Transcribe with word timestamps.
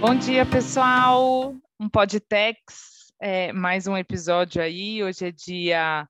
Bom 0.00 0.16
dia, 0.16 0.44
pessoal. 0.44 1.54
Um 1.78 1.88
Podtex, 1.88 3.12
é, 3.20 3.52
mais 3.52 3.86
um 3.86 3.96
episódio 3.96 4.60
aí. 4.60 5.02
Hoje 5.02 5.28
é 5.28 5.30
dia 5.30 6.08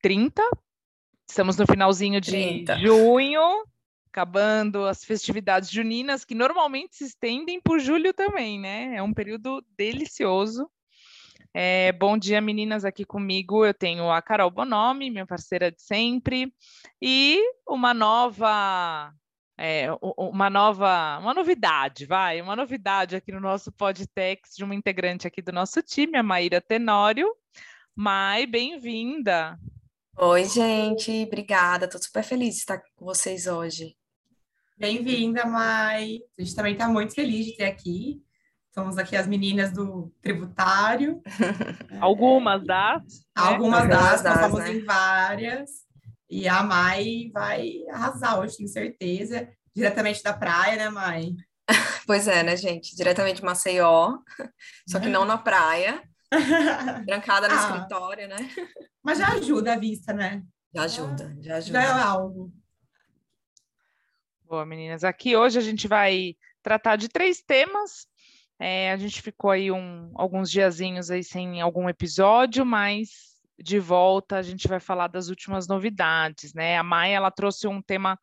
30. 0.00 0.42
Estamos 1.28 1.56
no 1.56 1.66
finalzinho 1.66 2.20
de 2.20 2.30
30. 2.30 2.78
junho, 2.78 3.64
acabando 4.08 4.84
as 4.84 5.04
festividades 5.04 5.70
juninas, 5.70 6.24
que 6.24 6.34
normalmente 6.34 6.96
se 6.96 7.04
estendem 7.04 7.60
por 7.60 7.80
julho 7.80 8.14
também, 8.14 8.60
né? 8.60 8.96
É 8.96 9.02
um 9.02 9.12
período 9.12 9.60
delicioso. 9.76 10.70
É, 11.54 11.92
bom 11.92 12.16
dia, 12.16 12.40
meninas, 12.40 12.84
aqui 12.84 13.04
comigo 13.04 13.64
eu 13.64 13.74
tenho 13.74 14.10
a 14.10 14.22
Carol 14.22 14.50
Bonomi, 14.50 15.10
minha 15.10 15.26
parceira 15.26 15.70
de 15.70 15.82
sempre, 15.82 16.52
e 17.00 17.38
uma 17.68 17.92
nova 17.92 19.12
é, 19.58 19.86
uma 20.16 20.48
nova, 20.48 21.18
uma 21.18 21.34
novidade, 21.34 22.06
vai, 22.06 22.40
uma 22.40 22.56
novidade 22.56 23.14
aqui 23.14 23.30
no 23.30 23.38
nosso 23.38 23.70
Podtex 23.70 24.56
de 24.56 24.64
uma 24.64 24.74
integrante 24.74 25.26
aqui 25.26 25.42
do 25.42 25.52
nosso 25.52 25.82
time, 25.82 26.16
a 26.16 26.22
Maíra 26.22 26.60
Tenório. 26.60 27.32
Mai, 27.94 28.46
bem-vinda. 28.46 29.58
Oi, 30.16 30.44
gente, 30.46 31.10
obrigada. 31.26 31.84
Estou 31.84 32.02
super 32.02 32.24
feliz 32.24 32.54
de 32.54 32.60
estar 32.60 32.82
com 32.96 33.04
vocês 33.04 33.46
hoje. 33.46 33.94
Bem-vinda, 34.78 35.44
Mai. 35.44 36.18
A 36.38 36.42
gente 36.42 36.54
também 36.54 36.72
está 36.72 36.88
muito 36.88 37.14
feliz 37.14 37.46
de 37.46 37.56
ter 37.56 37.66
aqui. 37.66 38.22
Somos 38.74 38.96
aqui 38.96 39.14
as 39.14 39.26
meninas 39.26 39.70
do 39.70 40.10
tributário. 40.22 41.20
Algumas 42.00 42.64
das. 42.64 43.02
Né? 43.02 43.20
Algumas 43.34 43.86
das, 43.86 44.22
das, 44.22 44.34
passamos 44.34 44.60
né? 44.60 44.72
em 44.72 44.84
várias. 44.84 45.70
E 46.28 46.48
a 46.48 46.62
Mai 46.62 47.30
vai 47.34 47.70
arrasar 47.90 48.40
hoje, 48.40 48.56
tenho 48.56 48.68
certeza. 48.68 49.48
Diretamente 49.76 50.22
da 50.22 50.32
praia, 50.32 50.76
né, 50.76 50.88
Mai? 50.88 51.34
Pois 52.06 52.26
é, 52.26 52.42
né, 52.42 52.56
gente? 52.56 52.96
Diretamente 52.96 53.36
de 53.36 53.44
Maceió, 53.44 54.18
só 54.88 54.98
que 54.98 55.08
não 55.08 55.24
na 55.24 55.38
praia. 55.38 56.02
Trancada 57.06 57.48
no 57.48 57.54
ah, 57.54 57.58
escritório, 57.58 58.26
né? 58.26 58.50
Mas 59.02 59.18
já 59.18 59.28
ajuda 59.34 59.74
a 59.74 59.78
vista, 59.78 60.12
né? 60.12 60.42
Já 60.74 60.82
ajuda, 60.82 61.36
já 61.40 61.56
ajuda. 61.56 61.80
Já 61.80 61.86
é 61.86 62.02
algo. 62.02 62.52
Boa, 64.44 64.64
meninas. 64.64 65.04
Aqui 65.04 65.36
hoje 65.36 65.58
a 65.58 65.62
gente 65.62 65.86
vai 65.86 66.34
tratar 66.62 66.96
de 66.96 67.08
três 67.08 67.42
temas. 67.42 68.06
É, 68.64 68.92
a 68.92 68.96
gente 68.96 69.20
ficou 69.20 69.50
aí 69.50 69.72
um, 69.72 70.12
alguns 70.14 70.48
diazinhos 70.48 71.10
aí 71.10 71.24
sem 71.24 71.60
algum 71.60 71.88
episódio, 71.88 72.64
mas 72.64 73.32
de 73.58 73.80
volta, 73.80 74.36
a 74.36 74.42
gente 74.42 74.68
vai 74.68 74.78
falar 74.78 75.08
das 75.08 75.28
últimas 75.28 75.66
novidades, 75.66 76.54
né? 76.54 76.78
A 76.78 76.82
Maia, 76.84 77.16
ela 77.16 77.32
trouxe 77.32 77.66
um 77.66 77.82
tema 77.82 78.16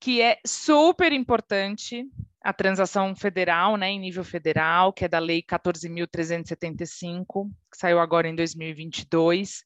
que 0.00 0.20
é 0.20 0.40
super 0.44 1.12
importante, 1.12 2.04
a 2.42 2.52
transação 2.52 3.14
federal, 3.14 3.76
né, 3.76 3.90
em 3.90 4.00
nível 4.00 4.24
federal, 4.24 4.92
que 4.92 5.04
é 5.04 5.08
da 5.08 5.20
Lei 5.20 5.40
14.375, 5.40 7.48
que 7.70 7.78
saiu 7.78 8.00
agora 8.00 8.28
em 8.28 8.34
2022. 8.34 9.62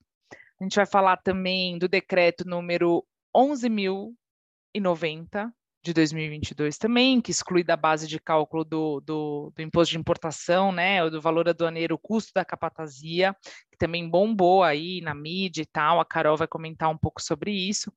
A 0.60 0.64
gente 0.64 0.76
vai 0.76 0.84
falar 0.84 1.16
também 1.16 1.78
do 1.78 1.88
decreto 1.88 2.46
número 2.46 3.02
11.090, 3.34 5.50
de 5.86 5.94
2022 5.94 6.76
também, 6.76 7.20
que 7.20 7.30
exclui 7.30 7.62
da 7.62 7.76
base 7.76 8.08
de 8.08 8.18
cálculo 8.18 8.64
do, 8.64 9.00
do, 9.00 9.52
do 9.54 9.62
imposto 9.62 9.92
de 9.92 9.98
importação, 9.98 10.72
né, 10.72 11.08
do 11.08 11.20
valor 11.20 11.48
aduaneiro, 11.48 11.94
o 11.94 11.98
custo 11.98 12.32
da 12.34 12.44
capatazia, 12.44 13.34
que 13.70 13.78
também 13.78 14.08
bombou 14.08 14.64
aí 14.64 15.00
na 15.00 15.14
mídia 15.14 15.62
e 15.62 15.66
tal, 15.66 16.00
a 16.00 16.04
Carol 16.04 16.36
vai 16.36 16.48
comentar 16.48 16.90
um 16.90 16.98
pouco 16.98 17.22
sobre 17.22 17.52
isso. 17.52 17.92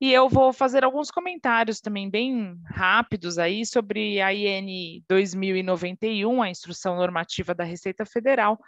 E 0.00 0.12
eu 0.12 0.28
vou 0.28 0.52
fazer 0.52 0.84
alguns 0.84 1.10
comentários 1.10 1.80
também 1.80 2.08
bem 2.10 2.58
rápidos 2.66 3.38
aí 3.38 3.64
sobre 3.64 4.20
a 4.20 4.32
IN 4.32 5.02
2091, 5.08 6.42
a 6.42 6.50
Instrução 6.50 6.96
Normativa 6.96 7.54
da 7.54 7.64
Receita 7.64 8.04
Federal, 8.04 8.58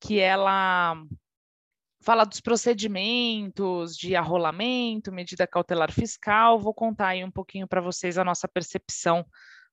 que 0.00 0.18
ela 0.18 0.96
fala 2.04 2.24
dos 2.24 2.40
procedimentos 2.40 3.96
de 3.96 4.14
arrolamento, 4.14 5.10
medida 5.10 5.46
cautelar 5.46 5.90
fiscal. 5.90 6.58
Vou 6.58 6.74
contar 6.74 7.08
aí 7.08 7.24
um 7.24 7.30
pouquinho 7.30 7.66
para 7.66 7.80
vocês 7.80 8.18
a 8.18 8.24
nossa 8.24 8.46
percepção 8.46 9.24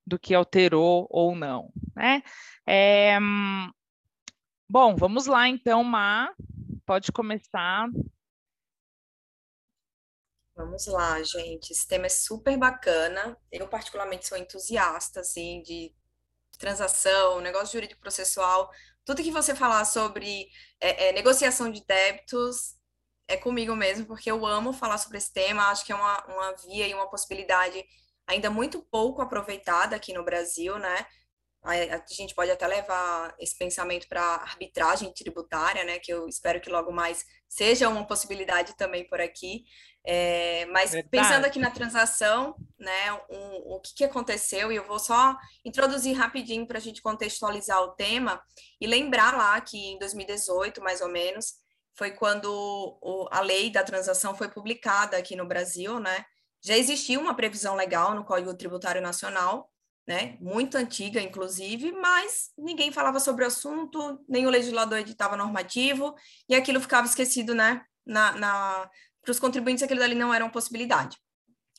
do 0.05 0.17
que 0.17 0.33
alterou 0.33 1.07
ou 1.09 1.35
não, 1.35 1.71
né? 1.95 2.23
É... 2.67 3.19
Bom, 4.69 4.95
vamos 4.95 5.25
lá 5.27 5.47
então, 5.47 5.83
Má, 5.83 6.33
pode 6.85 7.11
começar. 7.11 7.89
Vamos 10.55 10.85
lá, 10.87 11.21
gente. 11.23 11.71
Esse 11.71 11.87
tema 11.87 12.05
é 12.05 12.09
super 12.09 12.57
bacana. 12.57 13.37
Eu, 13.51 13.67
particularmente, 13.67 14.27
sou 14.27 14.37
entusiasta, 14.37 15.19
assim, 15.19 15.61
de 15.63 15.93
transação, 16.57 17.41
negócio 17.41 17.73
jurídico 17.73 17.99
processual 17.99 18.71
tudo 19.05 19.23
que 19.23 19.31
você 19.31 19.55
falar 19.55 19.85
sobre 19.85 20.47
é, 20.79 21.09
é, 21.09 21.11
negociação 21.13 21.71
de 21.71 21.83
débitos 21.85 22.75
é 23.27 23.37
comigo 23.37 23.75
mesmo, 23.75 24.05
porque 24.05 24.29
eu 24.29 24.45
amo 24.45 24.73
falar 24.73 24.97
sobre 24.97 25.17
esse 25.17 25.31
tema, 25.31 25.69
acho 25.69 25.85
que 25.85 25.91
é 25.91 25.95
uma, 25.95 26.25
uma 26.25 26.51
via 26.57 26.87
e 26.87 26.93
uma 26.93 27.09
possibilidade 27.09 27.83
ainda 28.27 28.49
muito 28.49 28.81
pouco 28.91 29.21
aproveitada 29.21 29.95
aqui 29.95 30.13
no 30.13 30.23
Brasil, 30.23 30.77
né? 30.77 31.05
A, 31.63 32.03
gente 32.11 32.33
pode 32.33 32.49
até 32.49 32.65
levar 32.65 33.35
esse 33.39 33.55
pensamento 33.55 34.07
para 34.07 34.21
arbitragem 34.21 35.13
tributária, 35.13 35.83
né? 35.83 35.99
Que 35.99 36.11
eu 36.11 36.27
espero 36.27 36.59
que 36.59 36.69
logo 36.71 36.91
mais 36.91 37.23
seja 37.47 37.87
uma 37.87 38.05
possibilidade 38.05 38.75
também 38.75 39.07
por 39.07 39.21
aqui. 39.21 39.63
É, 40.03 40.65
mas 40.67 40.91
Verdade. 40.91 41.09
pensando 41.11 41.45
aqui 41.45 41.59
na 41.59 41.69
transação, 41.69 42.55
né, 42.79 43.13
um, 43.29 43.75
o 43.75 43.79
que, 43.79 43.93
que 43.93 44.03
aconteceu, 44.03 44.71
e 44.71 44.75
eu 44.75 44.87
vou 44.87 44.97
só 44.97 45.37
introduzir 45.63 46.17
rapidinho 46.17 46.65
para 46.65 46.79
a 46.79 46.81
gente 46.81 47.01
contextualizar 47.01 47.79
o 47.81 47.91
tema 47.91 48.41
e 48.79 48.87
lembrar 48.87 49.37
lá 49.37 49.61
que 49.61 49.77
em 49.77 49.99
2018, 49.99 50.81
mais 50.81 51.01
ou 51.01 51.09
menos, 51.09 51.53
foi 51.95 52.11
quando 52.11 52.47
o, 53.01 53.27
a 53.31 53.41
lei 53.41 53.69
da 53.69 53.83
transação 53.83 54.35
foi 54.35 54.49
publicada 54.49 55.17
aqui 55.17 55.35
no 55.35 55.47
Brasil, 55.47 55.99
né? 55.99 56.25
Já 56.63 56.77
existia 56.77 57.19
uma 57.19 57.35
previsão 57.35 57.75
legal 57.75 58.15
no 58.15 58.23
Código 58.23 58.55
Tributário 58.55 59.01
Nacional, 59.01 59.69
né? 60.07 60.37
Muito 60.39 60.77
antiga, 60.77 61.21
inclusive, 61.21 61.91
mas 61.91 62.51
ninguém 62.57 62.91
falava 62.91 63.19
sobre 63.19 63.43
o 63.43 63.47
assunto, 63.47 64.19
nem 64.27 64.47
o 64.47 64.49
legislador 64.49 64.99
editava 64.99 65.37
normativo, 65.37 66.15
e 66.49 66.55
aquilo 66.55 66.81
ficava 66.81 67.07
esquecido, 67.07 67.53
né? 67.53 67.83
Na, 68.05 68.31
na, 68.31 68.89
para 69.21 69.31
os 69.31 69.39
contribuintes 69.39 69.83
aquilo 69.83 69.99
dali 69.99 70.15
não 70.15 70.33
era 70.33 70.43
uma 70.43 70.51
possibilidade. 70.51 71.17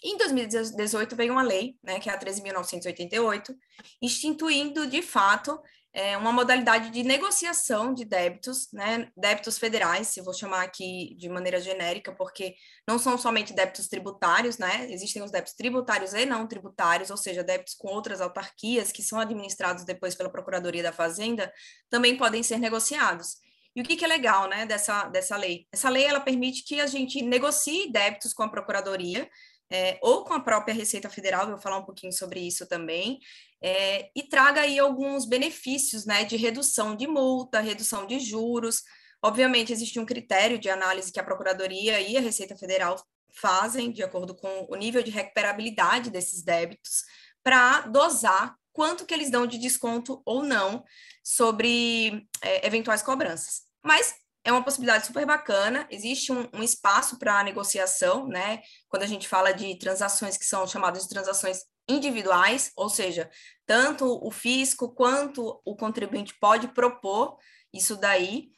Em 0.05 0.17
2018 0.17 1.15
veio 1.15 1.33
uma 1.33 1.43
lei, 1.43 1.77
né, 1.83 2.01
que 2.01 2.11
é 2.11 2.13
a 2.13 2.19
13.988, 2.19 3.55
instituindo 4.01 4.87
de 4.87 5.01
fato 5.01 5.61
é, 5.95 6.17
uma 6.17 6.33
modalidade 6.33 6.91
de 6.91 7.03
negociação 7.03 7.93
de 7.93 8.05
débitos, 8.05 8.73
né, 8.73 9.11
débitos 9.17 9.59
federais, 9.59 10.09
se 10.09 10.23
vou 10.23 10.33
chamar 10.33 10.63
aqui 10.63 11.15
de 11.19 11.29
maneira 11.29 11.61
genérica, 11.61 12.13
porque 12.13 12.55
não 12.89 12.99
são 12.99 13.19
somente 13.19 13.53
débitos 13.53 13.89
tributários, 13.89 14.57
né, 14.57 14.91
existem 14.91 15.23
os 15.23 15.31
débitos 15.31 15.55
tributários 15.55 16.15
e 16.15 16.25
não 16.25 16.49
tributários, 16.49 17.11
ou 17.11 17.17
seja, 17.17 17.45
débitos 17.45 17.75
com 17.75 17.89
outras 17.89 18.21
autarquias 18.21 18.91
que 18.91 19.03
são 19.03 19.21
administrados 19.21 19.85
depois 19.85 20.15
pela 20.15 20.31
Procuradoria 20.31 20.83
da 20.83 20.93
Fazenda, 20.93 21.53
também 21.91 22.17
podem 22.17 22.43
ser 22.43 22.59
negociados. 22.59 23.37
E 23.75 23.81
o 23.81 23.85
que, 23.85 23.97
que 23.97 24.05
é 24.05 24.09
legal, 24.09 24.49
né, 24.49 24.67
dessa, 24.67 25.05
dessa 25.05 25.37
lei? 25.37 25.67
Essa 25.73 25.89
lei, 25.89 26.05
ela 26.05 26.21
permite 26.21 26.63
que 26.65 26.81
a 26.81 26.87
gente 26.87 27.23
negocie 27.23 27.91
débitos 27.91 28.35
com 28.35 28.43
a 28.43 28.49
Procuradoria, 28.49 29.29
é, 29.71 29.99
ou 30.03 30.25
com 30.25 30.35
a 30.35 30.41
própria 30.41 30.75
Receita 30.75 31.09
Federal, 31.09 31.47
vou 31.47 31.59
falar 31.59 31.79
um 31.79 31.85
pouquinho 31.85 32.13
sobre 32.13 32.41
isso 32.41 32.67
também, 32.67 33.19
é, 33.63 34.11
e 34.15 34.23
traga 34.23 34.61
aí 34.61 34.79
alguns 34.79 35.25
benefícios, 35.25 36.05
né, 36.05 36.25
de 36.25 36.37
redução 36.37 36.95
de 36.95 37.07
multa, 37.07 37.61
redução 37.61 38.07
de 38.07 38.21
juros. 38.21 38.83
Obviamente, 39.23 39.73
existe 39.73 39.99
um 39.99 40.05
critério 40.05 40.59
de 40.59 40.69
análise 40.69 41.11
que 41.11 41.21
a 41.21 41.25
Procuradoria 41.25 42.01
e 42.01 42.17
a 42.17 42.21
Receita 42.21 42.57
Federal 42.57 43.03
fazem, 43.35 43.91
de 43.91 44.03
acordo 44.03 44.35
com 44.35 44.67
o 44.69 44.77
nível 44.77 45.03
de 45.03 45.11
recuperabilidade 45.11 46.11
desses 46.11 46.43
débitos, 46.43 47.05
para 47.43 47.83
dosar 47.83 48.55
quanto 48.73 49.05
que 49.05 49.13
eles 49.15 49.31
dão 49.31 49.47
de 49.47 49.59
desconto 49.59 50.23
ou 50.25 50.43
não 50.43 50.85
sobre 51.23 52.27
é, 52.41 52.67
eventuais 52.67 53.03
cobranças. 53.03 53.63
Mas 53.85 54.15
é 54.45 54.51
uma 54.51 54.65
possibilidade 54.65 55.07
super 55.07 55.25
bacana, 55.25 55.87
existe 55.91 56.33
um, 56.33 56.49
um 56.53 56.63
espaço 56.63 57.19
para 57.19 57.45
negociação, 57.45 58.27
né? 58.27 58.61
Quando 58.89 59.05
a 59.05 59.07
gente 59.07 59.29
fala 59.29 59.53
de 59.53 59.79
transações 59.79 60.37
que 60.37 60.45
são 60.45 60.67
chamadas 60.67 61.05
de 61.05 61.09
transações 61.09 61.61
individuais, 61.89 62.73
ou 62.77 62.89
seja, 62.89 63.31
tanto 63.67 64.05
o 64.05 64.31
fisco 64.31 64.93
quanto 64.95 65.61
o 65.65 65.77
contribuinte 65.77 66.35
pode 66.41 66.69
propor 66.69 67.37
isso 67.73 67.97
daí. 67.97 68.51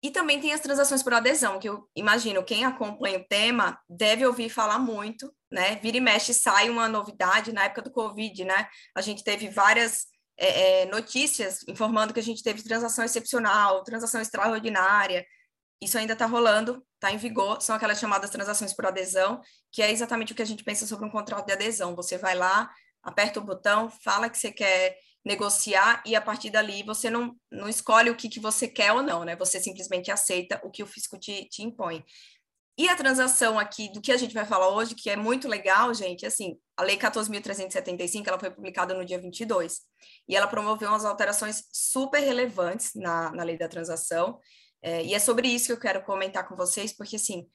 E 0.00 0.10
também 0.10 0.40
tem 0.40 0.52
as 0.52 0.60
transações 0.60 1.02
por 1.02 1.12
adesão, 1.12 1.58
que 1.58 1.68
eu 1.68 1.88
imagino 1.96 2.44
quem 2.44 2.64
acompanha 2.64 3.18
o 3.18 3.24
tema 3.24 3.80
deve 3.88 4.24
ouvir 4.24 4.48
falar 4.48 4.78
muito, 4.78 5.34
né? 5.50 5.76
Vira 5.76 5.96
e 5.96 6.00
mexe 6.00 6.34
sai 6.34 6.68
uma 6.70 6.88
novidade 6.88 7.52
na 7.52 7.64
época 7.64 7.82
do 7.82 7.90
Covid, 7.90 8.44
né? 8.44 8.68
A 8.94 9.00
gente 9.00 9.24
teve 9.24 9.48
várias 9.48 10.06
é, 10.36 10.82
é, 10.82 10.86
notícias 10.86 11.66
informando 11.68 12.14
que 12.14 12.20
a 12.20 12.22
gente 12.22 12.42
teve 12.42 12.62
transação 12.62 13.04
excepcional, 13.04 13.82
transação 13.82 14.20
extraordinária. 14.20 15.26
isso 15.80 15.98
ainda 15.98 16.12
está 16.14 16.26
rolando, 16.26 16.84
está 16.94 17.12
em 17.12 17.16
vigor, 17.16 17.60
são 17.62 17.76
aquelas 17.76 17.98
chamadas 17.98 18.30
transações 18.30 18.74
por 18.74 18.86
adesão, 18.86 19.40
que 19.72 19.82
é 19.82 19.90
exatamente 19.90 20.32
o 20.32 20.36
que 20.36 20.42
a 20.42 20.46
gente 20.46 20.64
pensa 20.64 20.86
sobre 20.86 21.06
um 21.06 21.10
contrato 21.10 21.46
de 21.46 21.52
adesão. 21.52 21.94
Você 21.96 22.18
vai 22.18 22.34
lá, 22.34 22.70
aperta 23.02 23.40
o 23.40 23.44
botão, 23.44 23.90
fala 23.90 24.28
que 24.28 24.38
você 24.38 24.52
quer 24.52 24.96
negociar 25.24 26.02
e 26.06 26.16
a 26.16 26.20
partir 26.20 26.50
dali 26.50 26.82
você 26.82 27.10
não, 27.10 27.36
não 27.50 27.68
escolhe 27.68 28.10
o 28.10 28.16
que, 28.16 28.28
que 28.28 28.40
você 28.40 28.66
quer 28.68 28.92
ou 28.92 29.02
não, 29.02 29.24
né? 29.24 29.36
Você 29.36 29.60
simplesmente 29.60 30.10
aceita 30.10 30.60
o 30.64 30.70
que 30.70 30.82
o 30.82 30.86
fisco 30.86 31.18
te, 31.18 31.44
te 31.48 31.62
impõe. 31.62 32.04
E 32.78 32.88
a 32.88 32.94
transação 32.94 33.58
aqui 33.58 33.92
do 33.92 34.00
que 34.00 34.12
a 34.12 34.16
gente 34.16 34.32
vai 34.32 34.46
falar 34.46 34.68
hoje, 34.68 34.94
que 34.94 35.10
é 35.10 35.16
muito 35.16 35.48
legal, 35.48 35.92
gente, 35.92 36.24
assim, 36.24 36.56
a 36.76 36.84
Lei 36.84 36.96
14.375, 36.96 38.28
ela 38.28 38.38
foi 38.38 38.52
publicada 38.52 38.94
no 38.94 39.04
dia 39.04 39.18
22, 39.18 39.80
e 40.28 40.36
ela 40.36 40.46
promoveu 40.46 40.88
umas 40.88 41.04
alterações 41.04 41.64
super 41.72 42.20
relevantes 42.20 42.92
na, 42.94 43.32
na 43.32 43.42
Lei 43.42 43.58
da 43.58 43.68
Transação, 43.68 44.38
é, 44.80 45.04
e 45.04 45.12
é 45.12 45.18
sobre 45.18 45.48
isso 45.48 45.66
que 45.66 45.72
eu 45.72 45.80
quero 45.80 46.04
comentar 46.04 46.46
com 46.46 46.54
vocês, 46.54 46.96
porque, 46.96 47.16
assim, 47.16 47.48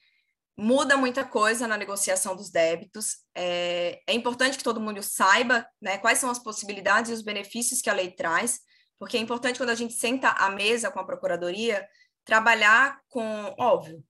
muda 0.58 0.94
muita 0.94 1.24
coisa 1.24 1.66
na 1.66 1.78
negociação 1.78 2.36
dos 2.36 2.50
débitos. 2.50 3.16
É, 3.34 4.02
é, 4.06 4.12
importante 4.12 4.58
que 4.58 4.64
todo 4.64 4.78
mundo 4.78 5.02
saiba 5.02 5.66
né, 5.80 5.96
quais 5.96 6.18
são 6.18 6.28
as 6.28 6.38
possibilidades 6.38 7.10
e 7.10 7.14
os 7.14 7.22
benefícios 7.22 7.80
que 7.80 7.88
a 7.88 7.94
lei 7.94 8.10
traz, 8.10 8.60
porque 8.98 9.16
é 9.16 9.20
importante 9.20 9.56
quando 9.56 9.70
a 9.70 9.74
gente 9.74 9.94
senta 9.94 10.28
à 10.28 10.50
mesa 10.50 10.90
com 10.90 11.00
a 11.00 11.06
procuradoria 11.06 11.88
trabalhar 12.26 13.00
com, 13.08 13.54
óbvio, 13.58 14.04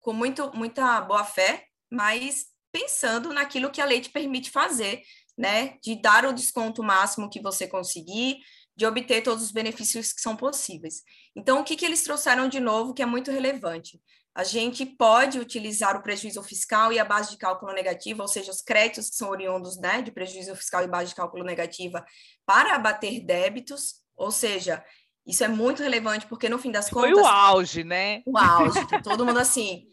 com 0.00 0.12
muito, 0.12 0.50
muita 0.54 1.00
boa 1.00 1.24
fé, 1.24 1.64
mas 1.90 2.46
pensando 2.72 3.32
naquilo 3.32 3.70
que 3.70 3.80
a 3.80 3.84
lei 3.84 4.00
te 4.00 4.10
permite 4.10 4.50
fazer, 4.50 5.02
né? 5.36 5.78
De 5.82 6.00
dar 6.00 6.24
o 6.26 6.32
desconto 6.32 6.82
máximo 6.82 7.30
que 7.30 7.40
você 7.40 7.66
conseguir, 7.66 8.38
de 8.76 8.86
obter 8.86 9.22
todos 9.22 9.42
os 9.42 9.50
benefícios 9.50 10.12
que 10.12 10.20
são 10.20 10.36
possíveis. 10.36 11.02
Então, 11.34 11.60
o 11.60 11.64
que, 11.64 11.76
que 11.76 11.84
eles 11.84 12.02
trouxeram 12.02 12.48
de 12.48 12.60
novo 12.60 12.94
que 12.94 13.02
é 13.02 13.06
muito 13.06 13.30
relevante? 13.30 14.00
a 14.38 14.44
gente 14.44 14.86
pode 14.86 15.40
utilizar 15.40 15.96
o 15.96 16.02
prejuízo 16.02 16.40
fiscal 16.44 16.92
e 16.92 16.98
a 17.00 17.04
base 17.04 17.32
de 17.32 17.36
cálculo 17.36 17.72
negativa, 17.72 18.22
ou 18.22 18.28
seja, 18.28 18.52
os 18.52 18.62
créditos 18.62 19.10
que 19.10 19.16
são 19.16 19.30
oriundos 19.30 19.76
né, 19.80 20.00
de 20.00 20.12
prejuízo 20.12 20.54
fiscal 20.54 20.84
e 20.84 20.86
base 20.86 21.08
de 21.08 21.16
cálculo 21.16 21.42
negativa, 21.42 22.06
para 22.46 22.76
abater 22.76 23.18
débitos, 23.26 23.96
ou 24.16 24.30
seja, 24.30 24.84
isso 25.28 25.44
é 25.44 25.48
muito 25.48 25.82
relevante, 25.82 26.26
porque 26.26 26.48
no 26.48 26.58
fim 26.58 26.72
das 26.72 26.88
contas. 26.88 27.10
Foi 27.10 27.20
o 27.20 27.26
auge, 27.26 27.84
né? 27.84 28.22
O 28.24 28.38
auge, 28.38 28.80
todo 29.04 29.26
mundo 29.26 29.38
assim. 29.38 29.86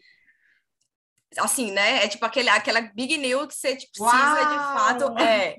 Assim, 1.36 1.70
né? 1.70 2.02
É 2.02 2.08
tipo 2.08 2.24
aquele, 2.24 2.48
aquela 2.48 2.80
big 2.80 3.18
news 3.18 3.48
que 3.48 3.54
você 3.54 3.76
tipo, 3.76 3.92
precisa 3.92 4.44
de 4.44 4.56
fato. 4.56 5.18
É, 5.18 5.56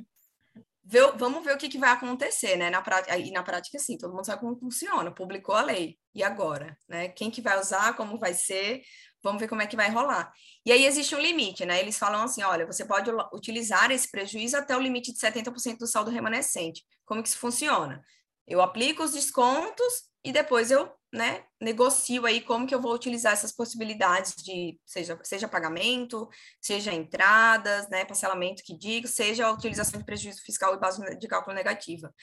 ver, 0.84 1.12
vamos 1.18 1.46
ver 1.46 1.54
o 1.54 1.58
que, 1.58 1.70
que 1.70 1.78
vai 1.78 1.92
acontecer, 1.92 2.56
né? 2.56 2.72
Na 2.72 2.82
prática, 2.82 3.16
e 3.20 3.30
na 3.30 3.44
prática, 3.44 3.78
sim, 3.78 4.00
todo 4.00 4.16
mundo 4.16 4.26
sabe 4.26 4.42
como 4.42 4.58
funciona, 4.58 5.12
publicou 5.12 5.54
a 5.54 5.62
lei, 5.62 5.96
e 6.16 6.24
agora? 6.24 6.76
Né? 6.90 7.10
Quem 7.10 7.30
que 7.30 7.40
vai 7.40 7.60
usar, 7.60 7.96
como 7.96 8.18
vai 8.18 8.34
ser, 8.34 8.82
vamos 9.22 9.40
ver 9.40 9.48
como 9.48 9.62
é 9.62 9.68
que 9.68 9.76
vai 9.76 9.92
rolar. 9.92 10.34
E 10.66 10.72
aí 10.72 10.88
existe 10.88 11.14
um 11.14 11.20
limite, 11.20 11.68
né? 11.68 11.80
Eles 11.80 12.00
falam 12.00 12.24
assim: 12.24 12.42
olha, 12.42 12.66
você 12.66 12.84
pode 12.84 13.12
utilizar 13.32 13.92
esse 13.92 14.10
prejuízo 14.10 14.58
até 14.58 14.76
o 14.76 14.80
limite 14.80 15.14
de 15.14 15.20
70% 15.20 15.78
do 15.78 15.86
saldo 15.86 16.10
remanescente. 16.10 16.84
Como 17.06 17.22
que 17.22 17.30
isso 17.30 17.38
funciona? 17.38 18.04
Eu 18.48 18.62
aplico 18.62 19.04
os 19.04 19.12
descontos 19.12 20.08
e 20.24 20.32
depois 20.32 20.72
eu 20.72 20.92
né, 21.12 21.44
negocio 21.62 22.26
aí 22.26 22.42
como 22.42 22.68
que 22.68 22.76
eu 22.76 22.82
vou 22.82 22.94
utilizar 22.94 23.34
essas 23.34 23.54
possibilidades 23.54 24.36
de, 24.44 24.78
seja, 24.86 25.18
seja 25.24 25.48
pagamento, 25.48 26.28
seja 26.62 26.94
entradas, 26.94 27.90
né, 27.90 28.06
parcelamento 28.06 28.64
que 28.64 28.78
digo, 28.78 29.08
seja 29.08 29.48
a 29.48 29.52
utilização 29.52 30.00
de 30.00 30.06
prejuízo 30.06 30.42
fiscal 30.44 30.74
e 30.74 30.80
base 30.80 31.02
de 31.18 31.28
cálculo 31.28 31.56
negativa. 31.56 32.14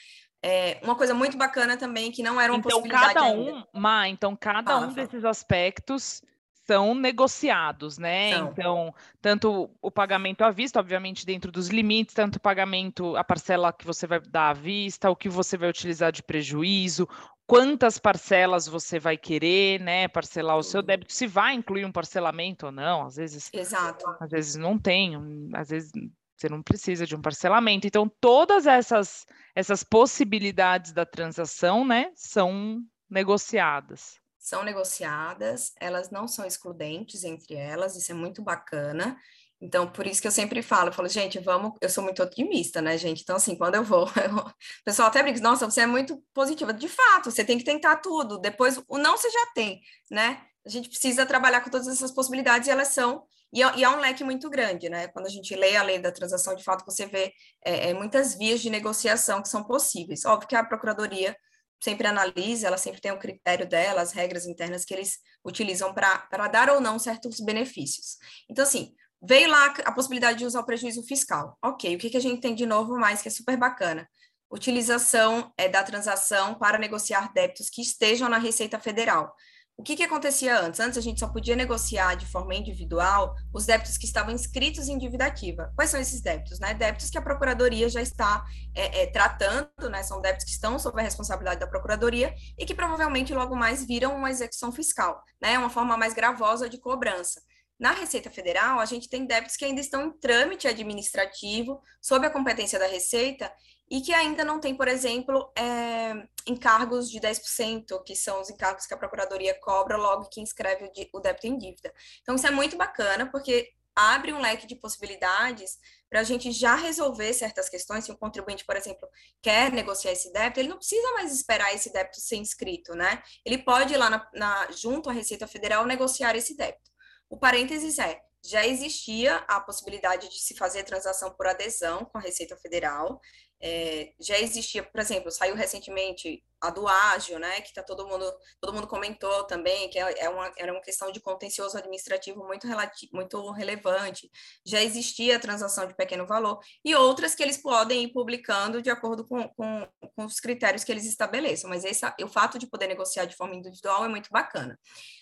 É, 0.43 0.79
uma 0.83 0.95
coisa 0.95 1.13
muito 1.13 1.35
bacana 1.37 1.75
também, 1.75 2.11
que 2.11 2.21
não 2.21 2.39
era 2.39 2.53
uma 2.53 2.59
então, 2.59 2.69
possibilidade 2.69 3.13
cada 3.15 3.25
um, 3.25 3.47
ainda. 3.47 3.67
Ma, 3.73 4.07
então 4.07 4.35
cada 4.35 4.77
um 4.77 4.93
desses 4.93 5.25
aspectos 5.25 6.21
são 6.65 6.95
negociados, 6.95 7.97
né? 7.97 8.33
São. 8.33 8.47
Então, 8.49 8.95
tanto 9.21 9.69
o 9.81 9.91
pagamento 9.91 10.43
à 10.43 10.51
vista, 10.51 10.79
obviamente, 10.79 11.25
dentro 11.25 11.51
dos 11.51 11.69
limites, 11.69 12.13
tanto 12.13 12.37
o 12.37 12.41
pagamento, 12.41 13.15
a 13.15 13.23
parcela 13.23 13.71
que 13.71 13.85
você 13.85 14.07
vai 14.07 14.19
dar 14.19 14.49
à 14.49 14.53
vista, 14.53 15.09
o 15.09 15.15
que 15.15 15.29
você 15.29 15.57
vai 15.57 15.69
utilizar 15.69 16.11
de 16.11 16.23
prejuízo, 16.23 17.07
quantas 17.45 17.99
parcelas 17.99 18.67
você 18.67 18.99
vai 18.99 19.15
querer, 19.15 19.79
né? 19.79 20.07
Parcelar 20.07 20.57
o 20.57 20.63
seu 20.63 20.81
débito, 20.81 21.13
se 21.13 21.27
vai 21.27 21.53
incluir 21.53 21.85
um 21.85 21.91
parcelamento 21.91 22.65
ou 22.65 22.71
não, 22.71 23.05
às 23.05 23.15
vezes. 23.15 23.49
Exato. 23.53 24.03
Às 24.19 24.31
vezes 24.31 24.55
não 24.55 24.77
tem, 24.77 25.15
às 25.53 25.69
vezes 25.69 25.91
você 26.35 26.49
não 26.49 26.61
precisa 26.61 27.05
de 27.05 27.15
um 27.15 27.21
parcelamento. 27.21 27.87
Então, 27.87 28.11
todas 28.19 28.65
essas, 28.65 29.25
essas 29.53 29.83
possibilidades 29.83 30.91
da 30.91 31.05
transação, 31.05 31.85
né, 31.85 32.11
são 32.15 32.81
negociadas 33.09 34.19
são 34.45 34.63
negociadas, 34.63 35.73
elas 35.79 36.11
não 36.11 36.27
são 36.27 36.45
excludentes 36.45 37.23
entre 37.23 37.55
elas, 37.55 37.95
isso 37.95 38.11
é 38.11 38.15
muito 38.15 38.43
bacana. 38.43 39.17
Então, 39.59 39.91
por 39.91 40.05
isso 40.05 40.21
que 40.21 40.27
eu 40.27 40.31
sempre 40.31 40.61
falo, 40.61 40.89
eu 40.89 40.93
falo, 40.93 41.07
gente, 41.09 41.39
vamos, 41.39 41.71
eu 41.81 41.89
sou 41.89 42.03
muito 42.03 42.21
otimista, 42.21 42.79
né, 42.79 42.95
gente? 42.95 43.23
Então, 43.23 43.37
assim, 43.37 43.55
quando 43.55 43.73
eu 43.73 43.83
vou, 43.83 44.05
eu, 44.23 44.37
o 44.37 44.53
pessoal 44.85 45.07
até 45.07 45.23
brinca, 45.23 45.39
nossa, 45.39 45.65
você 45.65 45.81
é 45.81 45.87
muito 45.87 46.23
positiva. 46.31 46.71
De 46.71 46.87
fato, 46.87 47.31
você 47.31 47.43
tem 47.43 47.57
que 47.57 47.63
tentar 47.63 47.95
tudo, 47.95 48.37
depois 48.37 48.79
o 48.87 48.99
não 48.99 49.17
você 49.17 49.31
já 49.31 49.47
tem, 49.55 49.81
né? 50.11 50.39
A 50.63 50.69
gente 50.69 50.89
precisa 50.89 51.25
trabalhar 51.25 51.61
com 51.61 51.71
todas 51.71 51.87
essas 51.87 52.11
possibilidades 52.11 52.67
e 52.67 52.71
elas 52.71 52.89
são, 52.89 53.23
e 53.51 53.63
é, 53.63 53.81
é 53.81 53.89
um 53.89 53.99
leque 53.99 54.23
muito 54.23 54.47
grande, 54.47 54.89
né? 54.89 55.07
Quando 55.07 55.25
a 55.25 55.29
gente 55.29 55.55
lê 55.55 55.75
a 55.75 55.81
lei 55.81 55.97
da 55.97 56.11
transação, 56.11 56.53
de 56.53 56.63
fato, 56.63 56.85
você 56.85 57.07
vê 57.07 57.33
é, 57.65 57.89
é, 57.89 57.93
muitas 57.95 58.35
vias 58.35 58.61
de 58.61 58.69
negociação 58.69 59.41
que 59.41 59.49
são 59.49 59.63
possíveis. 59.63 60.23
Óbvio 60.23 60.47
que 60.47 60.55
a 60.55 60.63
Procuradoria 60.63 61.35
sempre 61.81 62.07
analisa, 62.07 62.67
ela 62.67 62.77
sempre 62.77 63.01
tem 63.01 63.11
o 63.11 63.19
critério 63.19 63.67
dela, 63.67 64.01
as 64.01 64.11
regras 64.11 64.45
internas 64.45 64.83
que 64.83 64.93
eles 64.93 65.19
utilizam 65.45 65.93
para 65.93 66.47
dar 66.47 66.69
ou 66.69 66.81
não 66.81 66.97
certos 66.97 67.39
benefícios. 67.39 68.17
Então, 68.49 68.63
assim, 68.63 68.93
veio 69.21 69.49
lá 69.49 69.65
a 69.85 69.91
possibilidade 69.91 70.39
de 70.39 70.45
usar 70.45 70.61
o 70.61 70.65
prejuízo 70.65 71.03
fiscal. 71.03 71.57
Ok, 71.63 71.95
o 71.95 71.99
que, 71.99 72.09
que 72.09 72.17
a 72.17 72.21
gente 72.21 72.41
tem 72.41 72.55
de 72.55 72.65
novo 72.65 72.97
mais 72.97 73.21
que 73.21 73.27
é 73.27 73.31
super 73.31 73.57
bacana? 73.57 74.07
Utilização 74.49 75.51
é, 75.57 75.67
da 75.67 75.83
transação 75.83 76.55
para 76.55 76.77
negociar 76.77 77.33
débitos 77.33 77.69
que 77.69 77.81
estejam 77.81 78.29
na 78.29 78.37
Receita 78.37 78.79
Federal. 78.79 79.33
O 79.77 79.83
que, 79.83 79.97
que 79.97 80.03
acontecia 80.03 80.57
antes? 80.57 80.79
Antes 80.79 80.97
a 80.97 81.01
gente 81.01 81.19
só 81.19 81.27
podia 81.27 81.55
negociar 81.55 82.15
de 82.15 82.25
forma 82.25 82.55
individual 82.55 83.35
os 83.53 83.65
débitos 83.65 83.97
que 83.97 84.05
estavam 84.05 84.33
inscritos 84.33 84.87
em 84.87 84.97
dívida 84.97 85.25
ativa. 85.25 85.71
Quais 85.75 85.91
são 85.91 85.99
esses 85.99 86.21
débitos? 86.21 86.59
Né? 86.59 86.73
Débitos 86.73 87.09
que 87.09 87.17
a 87.17 87.21
Procuradoria 87.21 87.89
já 87.89 88.01
está 88.01 88.45
é, 88.73 89.03
é, 89.03 89.07
tratando, 89.07 89.89
né? 89.91 90.01
são 90.01 90.21
débitos 90.21 90.45
que 90.45 90.51
estão 90.51 90.79
sob 90.79 90.97
a 90.99 91.03
responsabilidade 91.03 91.59
da 91.59 91.67
Procuradoria 91.67 92.33
e 92.57 92.65
que 92.65 92.73
provavelmente 92.73 93.33
logo 93.33 93.53
mais 93.53 93.85
viram 93.85 94.15
uma 94.15 94.31
execução 94.31 94.71
fiscal, 94.71 95.21
né? 95.41 95.59
uma 95.59 95.69
forma 95.69 95.97
mais 95.97 96.13
gravosa 96.13 96.69
de 96.69 96.77
cobrança. 96.77 97.41
Na 97.79 97.91
Receita 97.91 98.29
Federal, 98.29 98.79
a 98.79 98.85
gente 98.85 99.09
tem 99.09 99.25
débitos 99.25 99.57
que 99.57 99.65
ainda 99.65 99.81
estão 99.81 100.03
em 100.05 100.11
trâmite 100.19 100.67
administrativo, 100.67 101.81
sob 102.01 102.25
a 102.25 102.29
competência 102.29 102.79
da 102.79 102.87
Receita, 102.87 103.51
e 103.89 104.01
que 104.01 104.13
ainda 104.13 104.43
não 104.43 104.59
tem, 104.59 104.75
por 104.75 104.87
exemplo, 104.87 105.51
é, 105.57 106.13
encargos 106.47 107.09
de 107.09 107.19
10%, 107.19 108.03
que 108.03 108.15
são 108.15 108.41
os 108.41 108.49
encargos 108.49 108.85
que 108.85 108.93
a 108.93 108.97
Procuradoria 108.97 109.53
cobra 109.59 109.97
logo 109.97 110.29
que 110.29 110.41
inscreve 110.41 110.89
o, 111.13 111.19
débito 111.19 111.47
em 111.47 111.57
dívida. 111.57 111.93
Então, 112.21 112.35
isso 112.35 112.47
é 112.47 112.51
muito 112.51 112.77
bacana, 112.77 113.29
porque 113.29 113.73
abre 113.95 114.33
um 114.33 114.41
leque 114.41 114.65
de 114.65 114.75
possibilidades 114.75 115.77
para 116.09 116.21
a 116.21 116.23
gente 116.23 116.51
já 116.51 116.75
resolver 116.75 117.33
certas 117.33 117.69
questões. 117.69 118.05
Se 118.05 118.11
o 118.11 118.17
contribuinte, 118.17 118.65
por 118.65 118.75
exemplo, 118.75 119.07
quer 119.41 119.71
negociar 119.71 120.13
esse 120.13 120.31
débito, 120.33 120.59
ele 120.59 120.69
não 120.69 120.77
precisa 120.77 121.11
mais 121.11 121.31
esperar 121.33 121.73
esse 121.73 121.91
débito 121.91 122.19
ser 122.19 122.37
inscrito, 122.37 122.95
né? 122.95 123.21
Ele 123.45 123.59
pode 123.59 123.93
ir 123.93 123.97
lá 123.97 124.09
na, 124.09 124.29
na, 124.33 124.71
junto 124.71 125.09
à 125.09 125.13
Receita 125.13 125.45
Federal 125.45 125.85
negociar 125.85 126.35
esse 126.35 126.55
débito. 126.55 126.94
O 127.29 127.37
parênteses 127.37 127.99
é, 127.99 128.21
já 128.43 128.65
existia 128.65 129.37
a 129.47 129.59
possibilidade 129.59 130.29
de 130.29 130.39
se 130.39 130.55
fazer 130.55 130.83
transação 130.83 131.33
por 131.35 131.47
adesão 131.47 132.05
com 132.05 132.17
a 132.17 132.21
Receita 132.21 132.55
Federal, 132.57 133.19
é, 133.61 134.13
já 134.19 134.39
existia, 134.39 134.83
por 134.83 134.99
exemplo, 134.99 135.31
saiu 135.31 135.55
recentemente 135.55 136.43
a 136.65 136.69
do 136.69 136.87
ágil, 136.87 137.39
né, 137.39 137.61
que 137.61 137.73
tá 137.73 137.83
todo 137.83 138.07
mundo, 138.07 138.31
todo 138.59 138.73
mundo 138.73 138.87
comentou 138.87 139.43
também, 139.45 139.89
que 139.89 139.99
é, 139.99 140.25
é 140.25 140.29
uma, 140.29 140.51
era 140.57 140.71
uma 140.71 140.81
questão 140.81 141.11
de 141.11 141.19
contencioso 141.19 141.77
administrativo 141.77 142.43
muito, 142.45 142.67
relativo, 142.67 143.11
muito 143.15 143.51
relevante, 143.51 144.29
já 144.65 144.81
existia 144.81 145.37
a 145.37 145.39
transação 145.39 145.87
de 145.87 145.95
pequeno 145.95 146.25
valor, 146.25 146.59
e 146.83 146.95
outras 146.95 147.35
que 147.35 147.43
eles 147.43 147.57
podem 147.57 148.03
ir 148.03 148.13
publicando 148.13 148.81
de 148.81 148.89
acordo 148.89 149.27
com, 149.27 149.47
com, 149.49 149.87
com 150.15 150.25
os 150.25 150.39
critérios 150.39 150.83
que 150.83 150.91
eles 150.91 151.05
estabeleçam, 151.05 151.69
mas 151.69 151.83
esse, 151.83 152.05
o 152.21 152.27
fato 152.27 152.57
de 152.57 152.67
poder 152.67 152.87
negociar 152.87 153.25
de 153.25 153.35
forma 153.35 153.55
individual 153.55 154.05
é 154.05 154.07
muito 154.07 154.29
bacana. 154.31 154.77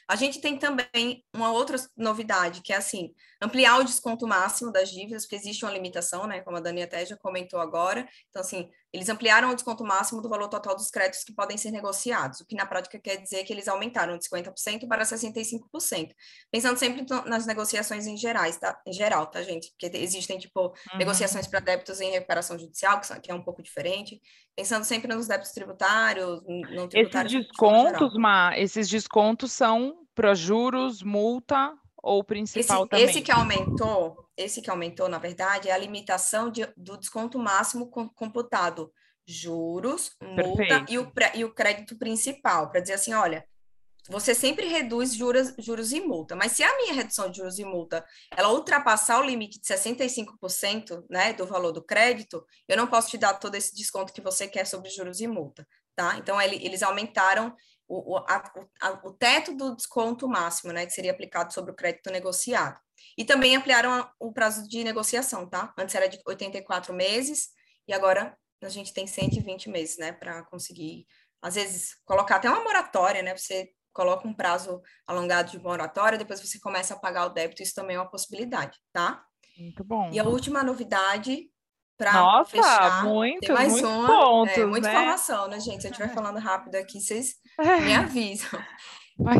A 0.08 0.16
gente 0.16 0.42
tem 0.42 0.58
também 0.58 1.24
uma 1.34 1.52
outra 1.52 1.78
novidade, 1.96 2.62
que 2.62 2.74
é 2.74 2.78
assim, 2.78 3.14
ampliar 3.42 3.80
o 3.80 3.84
desconto 3.84 4.28
máximo 4.28 4.72
das 4.72 4.90
dívidas, 4.90 5.24
porque 5.24 5.36
existe 5.36 5.64
uma 5.64 5.72
limitação, 5.72 6.28
né, 6.28 6.42
como 6.42 6.58
a 6.58 6.60
Dani 6.60 6.84
até 6.84 7.06
já 7.06 7.16
comentou 7.18 7.60
agora, 7.60 8.08
então 8.30 8.42
assim, 8.42 8.70
eles 8.94 9.10
ampliaram 9.10 9.50
o 9.50 9.56
desconto 9.56 9.84
máximo 9.84 10.22
do 10.22 10.30
valor 10.30 10.48
total 10.48 10.76
dos 10.76 10.92
créditos 10.92 11.24
que 11.24 11.34
podem 11.34 11.58
ser 11.58 11.72
negociados, 11.72 12.40
o 12.40 12.46
que 12.46 12.56
na 12.56 12.66
prática 12.66 13.00
quer 13.00 13.18
dizer 13.18 13.44
que 13.44 13.52
eles 13.52 13.68
aumentaram 13.68 14.18
de 14.18 14.26
50% 14.30 14.88
para 14.88 15.04
65%. 15.04 16.12
Pensando 16.52 16.78
sempre 16.78 17.04
nas 17.26 17.48
negociações 17.48 18.06
em 18.06 18.16
gerais, 18.16 18.58
tá? 18.58 18.80
Em 18.86 18.94
geral, 18.94 19.26
tá, 19.26 19.42
gente? 19.42 19.72
Porque 19.72 19.98
existem, 19.98 20.38
tipo, 20.38 20.68
uhum. 20.68 20.98
negociações 21.00 21.48
para 21.48 21.60
débitos 21.60 22.00
em 22.00 22.12
recuperação 22.12 22.58
judicial, 22.60 23.02
que 23.22 23.32
é 23.32 23.34
um 23.34 23.44
pouco 23.44 23.64
diferente. 23.64 24.22
Pensando 24.56 24.84
sempre 24.84 25.12
nos 25.12 25.28
débitos 25.28 25.52
tributários, 25.54 26.42
não 26.72 26.88
tributários. 26.88 27.34
Esses 27.34 27.48
descontos, 27.48 28.14
Ma, 28.14 28.56
esses 28.56 28.88
descontos 28.88 29.52
são 29.52 30.06
para 30.14 30.36
juros, 30.36 31.02
multa 31.02 31.74
ou 32.04 32.22
principal 32.22 32.82
esse, 32.82 32.90
também? 32.90 33.06
Esse 33.06 33.22
que 33.22 33.32
aumentou, 33.32 34.28
esse 34.36 34.62
que 34.62 34.70
aumentou, 34.70 35.08
na 35.08 35.18
verdade, 35.18 35.70
é 35.70 35.72
a 35.72 35.78
limitação 35.78 36.52
de, 36.52 36.68
do 36.76 36.98
desconto 36.98 37.40
máximo 37.40 37.90
computado 37.90 38.92
juros, 39.26 40.12
multa 40.22 40.86
e 40.90 41.00
o, 41.00 41.12
e 41.34 41.46
o 41.46 41.54
crédito 41.54 41.98
principal, 41.98 42.70
para 42.70 42.82
dizer 42.82 42.96
assim, 42.96 43.14
olha, 43.14 43.48
você 44.10 44.36
sempre 44.36 44.68
reduz 44.68 45.16
juros, 45.16 45.54
juros 45.58 45.94
e 45.94 46.02
multa, 46.02 46.36
mas 46.36 46.52
se 46.52 46.62
a 46.62 46.76
minha 46.76 46.94
redução 46.94 47.32
de 47.32 47.38
juros 47.38 47.58
e 47.58 47.64
multa 47.64 48.06
ela 48.36 48.52
ultrapassar 48.52 49.22
o 49.22 49.24
limite 49.24 49.62
de 49.62 49.66
65% 49.66 51.06
né, 51.10 51.32
do 51.32 51.48
valor 51.48 51.72
do 51.72 51.82
crédito, 51.82 52.46
eu 52.68 52.76
não 52.76 52.86
posso 52.86 53.12
te 53.12 53.18
dar 53.18 53.36
todo 53.36 53.56
esse 53.56 53.74
desconto 53.74 54.12
que 54.12 54.20
você 54.20 54.46
quer 54.46 54.66
sobre 54.66 54.90
juros 54.90 55.22
e 55.22 55.28
multa, 55.28 55.66
tá? 55.96 56.18
Então, 56.18 56.42
ele, 56.42 56.58
eles 56.66 56.84
aumentaram 56.84 57.56
o, 57.88 58.18
a, 58.18 58.52
a, 58.82 58.90
o 59.08 59.14
teto 59.14 59.56
do 59.56 59.76
desconto 59.76 60.28
máximo, 60.28 60.72
né, 60.72 60.86
que 60.86 60.94
seria 60.94 61.12
aplicado 61.12 61.54
sobre 61.54 61.72
o 61.72 61.76
crédito 61.76 62.10
negociado. 62.10 62.80
E 63.18 63.26
também 63.26 63.56
ampliaram 63.56 64.10
o 64.20 64.32
prazo 64.32 64.68
de 64.68 64.84
negociação, 64.84 65.48
tá? 65.48 65.74
Antes 65.78 65.96
era 65.96 66.08
de 66.08 66.20
84 66.26 66.94
meses 66.94 67.50
e 67.88 67.94
agora 67.94 68.38
a 68.62 68.70
gente 68.70 68.94
tem 68.94 69.06
120 69.06 69.70
meses, 69.70 69.98
né, 69.98 70.14
para 70.14 70.44
conseguir, 70.46 71.06
às 71.42 71.56
vezes, 71.56 71.96
colocar 72.06 72.38
até 72.38 72.50
uma 72.50 72.64
moratória, 72.64 73.22
né? 73.22 73.36
Você 73.36 73.70
coloca 73.92 74.28
um 74.28 74.34
prazo 74.34 74.82
alongado 75.06 75.52
de 75.52 75.60
moratória, 75.60 76.18
depois 76.18 76.40
você 76.40 76.60
começa 76.60 76.94
a 76.94 77.00
pagar 77.00 77.26
o 77.26 77.30
débito, 77.30 77.62
isso 77.62 77.76
também 77.76 77.96
é 77.96 78.00
uma 78.00 78.10
possibilidade, 78.10 78.80
tá? 78.92 79.24
Muito 79.58 79.84
bom. 79.84 80.10
E 80.12 80.20
a 80.20 80.24
última 80.24 80.64
novidade 80.64 81.50
para 81.98 82.44
fechar, 82.46 83.06
muito, 83.06 83.42
tem 83.42 83.54
mais 83.54 83.72
muito 83.72 83.88
uma, 83.88 84.08
pontos, 84.08 84.58
é, 84.58 84.66
muita 84.66 84.88
né? 84.88 84.94
informação, 84.94 85.48
né, 85.48 85.60
gente? 85.60 85.82
Se 85.82 85.88
eu 85.88 85.92
estiver 85.92 86.14
falando 86.14 86.40
rápido 86.40 86.76
aqui, 86.76 87.00
vocês 87.00 87.36
me 87.58 87.94
avisam. 87.94 88.60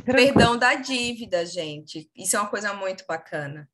Perdão 0.06 0.58
da 0.58 0.76
dívida, 0.76 1.46
gente. 1.46 2.10
Isso 2.16 2.36
é 2.36 2.40
uma 2.40 2.50
coisa 2.50 2.74
muito 2.74 3.06
bacana. 3.08 3.68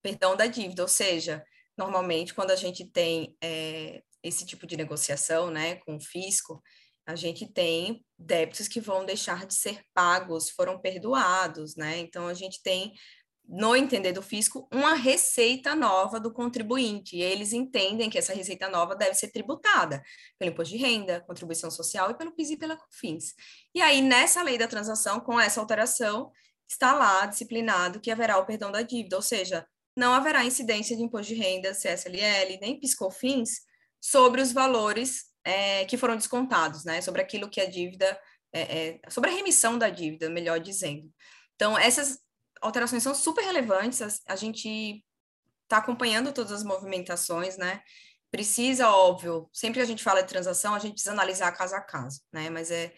perdão 0.00 0.36
da 0.36 0.46
dívida, 0.46 0.82
ou 0.82 0.88
seja, 0.88 1.44
normalmente 1.76 2.32
quando 2.32 2.52
a 2.52 2.56
gente 2.56 2.84
tem 2.84 3.36
é, 3.42 4.02
esse 4.22 4.46
tipo 4.46 4.66
de 4.66 4.76
negociação, 4.76 5.50
né, 5.50 5.76
com 5.76 5.96
o 5.96 6.00
fisco, 6.00 6.62
a 7.04 7.16
gente 7.16 7.46
tem 7.46 8.04
débitos 8.16 8.68
que 8.68 8.80
vão 8.80 9.04
deixar 9.04 9.44
de 9.46 9.54
ser 9.54 9.82
pagos, 9.92 10.50
foram 10.50 10.80
perdoados, 10.80 11.74
né? 11.74 11.98
Então 11.98 12.28
a 12.28 12.34
gente 12.34 12.62
tem 12.62 12.92
no 13.48 13.76
entender 13.76 14.12
do 14.12 14.22
fisco, 14.22 14.68
uma 14.72 14.94
receita 14.94 15.74
nova 15.74 16.18
do 16.18 16.32
contribuinte. 16.32 17.16
E 17.16 17.22
eles 17.22 17.52
entendem 17.52 18.08
que 18.08 18.18
essa 18.18 18.32
receita 18.32 18.68
nova 18.68 18.94
deve 18.94 19.14
ser 19.14 19.28
tributada 19.30 20.02
pelo 20.38 20.50
imposto 20.50 20.74
de 20.76 20.82
renda, 20.82 21.20
contribuição 21.26 21.70
social 21.70 22.10
e 22.10 22.14
pelo 22.14 22.32
PIS 22.32 22.50
e 22.50 22.56
pela 22.56 22.76
COFINS. 22.76 23.34
E 23.74 23.80
aí, 23.82 24.00
nessa 24.00 24.42
lei 24.42 24.56
da 24.56 24.68
transação, 24.68 25.20
com 25.20 25.38
essa 25.38 25.60
alteração, 25.60 26.30
está 26.68 26.94
lá 26.94 27.26
disciplinado 27.26 28.00
que 28.00 28.10
haverá 28.10 28.38
o 28.38 28.46
perdão 28.46 28.70
da 28.72 28.82
dívida, 28.82 29.16
ou 29.16 29.22
seja, 29.22 29.66
não 29.96 30.14
haverá 30.14 30.44
incidência 30.44 30.96
de 30.96 31.02
imposto 31.02 31.34
de 31.34 31.40
renda, 31.40 31.74
CSLL, 31.74 32.58
nem 32.60 32.80
PIS/COFINS 32.80 33.60
sobre 34.00 34.40
os 34.40 34.52
valores 34.52 35.24
é, 35.44 35.84
que 35.84 35.98
foram 35.98 36.16
descontados, 36.16 36.84
né? 36.84 37.00
Sobre 37.00 37.20
aquilo 37.20 37.50
que 37.50 37.60
a 37.60 37.68
dívida, 37.68 38.18
é, 38.52 38.60
é, 38.60 39.10
sobre 39.10 39.30
a 39.30 39.34
remissão 39.34 39.76
da 39.76 39.90
dívida, 39.90 40.30
melhor 40.30 40.58
dizendo. 40.60 41.10
Então, 41.54 41.78
essas 41.78 42.18
alterações 42.62 43.02
são 43.02 43.14
super 43.14 43.44
relevantes, 43.44 44.00
a, 44.00 44.32
a 44.32 44.36
gente 44.36 45.04
está 45.64 45.78
acompanhando 45.78 46.32
todas 46.32 46.52
as 46.52 46.64
movimentações, 46.64 47.56
né? 47.56 47.82
Precisa, 48.30 48.88
óbvio, 48.88 49.48
sempre 49.52 49.74
que 49.74 49.82
a 49.82 49.86
gente 49.86 50.02
fala 50.02 50.22
de 50.22 50.28
transação, 50.28 50.74
a 50.74 50.78
gente 50.78 50.92
precisa 50.92 51.12
analisar 51.12 51.52
caso 51.52 51.74
a 51.74 51.80
caso, 51.80 52.20
né? 52.32 52.48
Mas 52.48 52.70
é. 52.70 52.92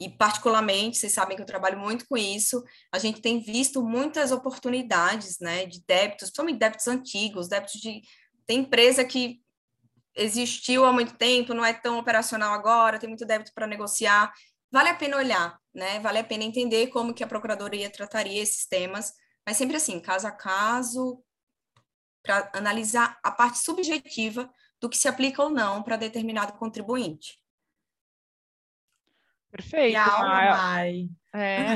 E, 0.00 0.08
particularmente, 0.08 0.96
vocês 0.96 1.12
sabem 1.12 1.36
que 1.36 1.42
eu 1.42 1.46
trabalho 1.46 1.76
muito 1.76 2.06
com 2.08 2.16
isso, 2.16 2.62
a 2.92 3.00
gente 3.00 3.20
tem 3.20 3.40
visto 3.40 3.82
muitas 3.82 4.30
oportunidades, 4.30 5.40
né, 5.40 5.66
de 5.66 5.82
débitos, 5.84 6.28
principalmente 6.28 6.58
débitos 6.60 6.86
antigos, 6.86 7.48
débitos 7.48 7.80
de. 7.80 8.02
Tem 8.46 8.60
empresa 8.60 9.04
que 9.04 9.40
existiu 10.14 10.84
há 10.84 10.92
muito 10.92 11.16
tempo, 11.16 11.52
não 11.52 11.64
é 11.64 11.72
tão 11.72 11.98
operacional 11.98 12.52
agora, 12.52 12.98
tem 12.98 13.08
muito 13.08 13.26
débito 13.26 13.52
para 13.52 13.66
negociar 13.66 14.32
vale 14.70 14.90
a 14.90 14.94
pena 14.94 15.16
olhar, 15.16 15.58
né? 15.78 16.00
Vale 16.00 16.18
a 16.18 16.24
pena 16.24 16.44
entender 16.44 16.88
como 16.88 17.14
que 17.14 17.24
a 17.24 17.26
procuradoria 17.26 17.88
trataria 17.88 18.42
esses 18.42 18.66
temas, 18.66 19.14
mas 19.46 19.56
sempre 19.56 19.76
assim, 19.76 20.00
caso 20.00 20.26
a 20.26 20.32
caso, 20.32 21.24
para 22.22 22.50
analisar 22.52 23.18
a 23.22 23.30
parte 23.30 23.58
subjetiva 23.58 24.52
do 24.80 24.88
que 24.90 24.96
se 24.96 25.08
aplica 25.08 25.42
ou 25.42 25.48
não 25.48 25.82
para 25.82 25.96
determinado 25.96 26.52
contribuinte. 26.54 27.38
Perfeito. 29.50 29.94
vai. 30.50 31.08
É, 31.34 31.72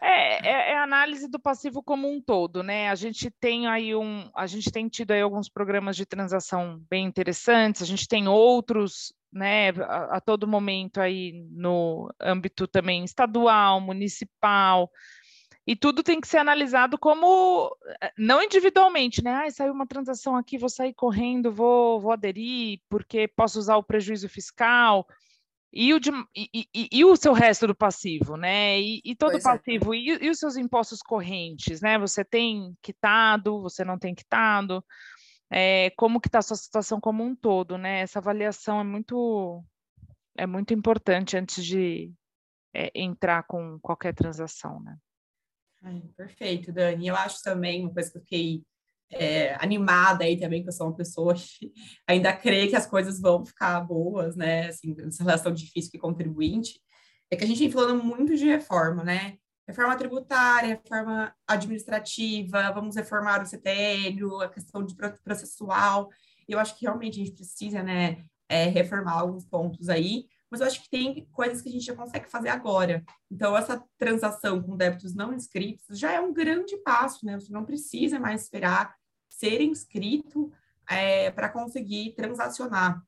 é, 0.00 0.48
é, 0.48 0.72
é, 0.72 0.78
análise 0.78 1.28
do 1.28 1.40
passivo 1.40 1.82
como 1.82 2.08
um 2.08 2.20
todo, 2.20 2.62
né? 2.62 2.88
A 2.88 2.94
gente 2.94 3.30
tem 3.30 3.66
aí 3.66 3.94
um, 3.94 4.30
a 4.34 4.46
gente 4.46 4.70
tem 4.70 4.88
tido 4.88 5.10
aí 5.10 5.20
alguns 5.20 5.48
programas 5.48 5.96
de 5.96 6.06
transação 6.06 6.80
bem 6.88 7.04
interessantes, 7.04 7.82
a 7.82 7.86
gente 7.86 8.06
tem 8.06 8.28
outros 8.28 9.12
né, 9.32 9.70
a, 9.70 10.16
a, 10.16 10.20
todo 10.20 10.46
momento 10.46 11.00
aí 11.00 11.44
no 11.50 12.08
âmbito 12.20 12.66
também 12.66 13.04
estadual, 13.04 13.80
municipal, 13.80 14.90
e 15.66 15.74
tudo 15.74 16.02
tem 16.02 16.20
que 16.20 16.28
ser 16.28 16.38
analisado 16.38 16.96
como, 16.96 17.76
eh, 18.00 18.12
não 18.16 18.42
individualmente, 18.42 19.22
né, 19.22 19.44
ah, 19.46 19.50
saiu 19.50 19.72
uma 19.72 19.86
transação 19.86 20.36
aqui, 20.36 20.56
vou 20.56 20.68
sair 20.68 20.94
correndo, 20.94 21.52
vou, 21.52 22.00
vou 22.00 22.12
aderir, 22.12 22.80
porque 22.88 23.26
posso 23.28 23.58
usar 23.58 23.76
o 23.76 23.82
prejuízo 23.82 24.28
fiscal, 24.28 25.06
e 25.78 25.92
o, 25.92 26.00
de, 26.00 26.10
e, 26.34 26.66
e, 26.74 26.88
e, 26.90 27.04
o 27.04 27.14
seu 27.16 27.34
resto 27.34 27.66
do 27.66 27.74
passivo, 27.74 28.34
né? 28.34 28.80
E, 28.80 29.02
e 29.04 29.14
todo 29.14 29.34
o 29.34 29.36
é. 29.36 29.42
passivo, 29.42 29.92
é. 29.92 29.98
e, 29.98 30.30
os 30.30 30.38
seus 30.38 30.56
impostos 30.56 31.02
correntes, 31.02 31.82
né? 31.82 31.98
Você 31.98 32.24
tem 32.24 32.74
quitado, 32.80 33.60
você 33.60 33.84
não 33.84 33.98
tem 33.98 34.14
quitado, 34.14 34.82
é, 35.50 35.90
como 35.90 36.18
que 36.18 36.28
está 36.28 36.38
a 36.38 36.42
sua 36.42 36.56
situação 36.56 36.98
como 36.98 37.22
um 37.22 37.36
todo, 37.36 37.76
né? 37.76 38.00
Essa 38.00 38.20
avaliação 38.20 38.80
é 38.80 38.84
muito 38.84 39.62
é 40.38 40.46
muito 40.46 40.72
importante 40.72 41.36
antes 41.36 41.62
de 41.62 42.10
é, 42.74 42.90
entrar 42.94 43.42
com 43.42 43.78
qualquer 43.80 44.14
transação, 44.14 44.80
né? 44.80 44.96
Ai, 45.82 46.02
perfeito, 46.16 46.72
Dani. 46.72 47.06
Eu 47.06 47.16
acho 47.16 47.42
também 47.42 47.82
uma 47.82 47.92
coisa 47.92 48.10
que 48.10 48.16
eu 48.16 48.22
fiquei 48.22 48.62
é, 49.12 49.54
animada 49.62 50.24
aí 50.24 50.38
também, 50.38 50.62
que 50.62 50.68
eu 50.68 50.72
sou 50.72 50.86
uma 50.88 50.96
pessoa 50.96 51.34
que 51.34 51.72
ainda 52.06 52.32
crê 52.32 52.68
que 52.68 52.76
as 52.76 52.86
coisas 52.86 53.20
vão 53.20 53.44
ficar 53.44 53.80
boas, 53.80 54.36
né? 54.36 54.68
Assim, 54.68 54.94
essa 55.06 55.22
relação 55.22 55.52
difícil 55.52 55.90
que 55.90 55.98
contribuinte, 55.98 56.80
é 57.30 57.36
que 57.36 57.44
a 57.44 57.46
gente 57.46 57.58
vem 57.58 57.70
falando 57.70 58.02
muito 58.02 58.36
de 58.36 58.44
reforma, 58.46 59.02
né? 59.02 59.36
reforma 59.66 59.96
tributária, 59.96 60.80
reforma 60.80 61.34
administrativa, 61.46 62.70
vamos 62.72 62.94
reformar 62.94 63.42
o 63.42 63.46
CTN, 63.46 64.20
a 64.42 64.48
questão 64.48 64.84
de 64.84 64.94
processual. 64.94 66.08
Eu 66.48 66.58
acho 66.58 66.78
que 66.78 66.84
realmente 66.84 67.20
a 67.20 67.24
gente 67.24 67.34
precisa, 67.34 67.82
né, 67.82 68.24
é, 68.48 68.66
reformar 68.66 69.20
alguns 69.20 69.44
pontos 69.44 69.88
aí, 69.88 70.26
mas 70.50 70.60
eu 70.60 70.66
acho 70.66 70.82
que 70.82 70.90
tem 70.90 71.26
coisas 71.32 71.60
que 71.60 71.68
a 71.68 71.72
gente 71.72 71.84
já 71.84 71.94
consegue 71.94 72.30
fazer 72.30 72.48
agora. 72.48 73.04
Então, 73.30 73.56
essa 73.56 73.82
transação 73.98 74.62
com 74.62 74.76
débitos 74.76 75.14
não 75.14 75.34
inscritos 75.34 75.98
já 75.98 76.12
é 76.12 76.20
um 76.20 76.32
grande 76.32 76.76
passo, 76.78 77.24
né? 77.26 77.38
Você 77.38 77.52
não 77.52 77.64
precisa 77.64 78.18
mais 78.20 78.42
esperar 78.42 78.94
ser 79.28 79.60
inscrito 79.60 80.52
é, 80.88 81.30
para 81.30 81.48
conseguir 81.48 82.14
transacionar. 82.14 83.02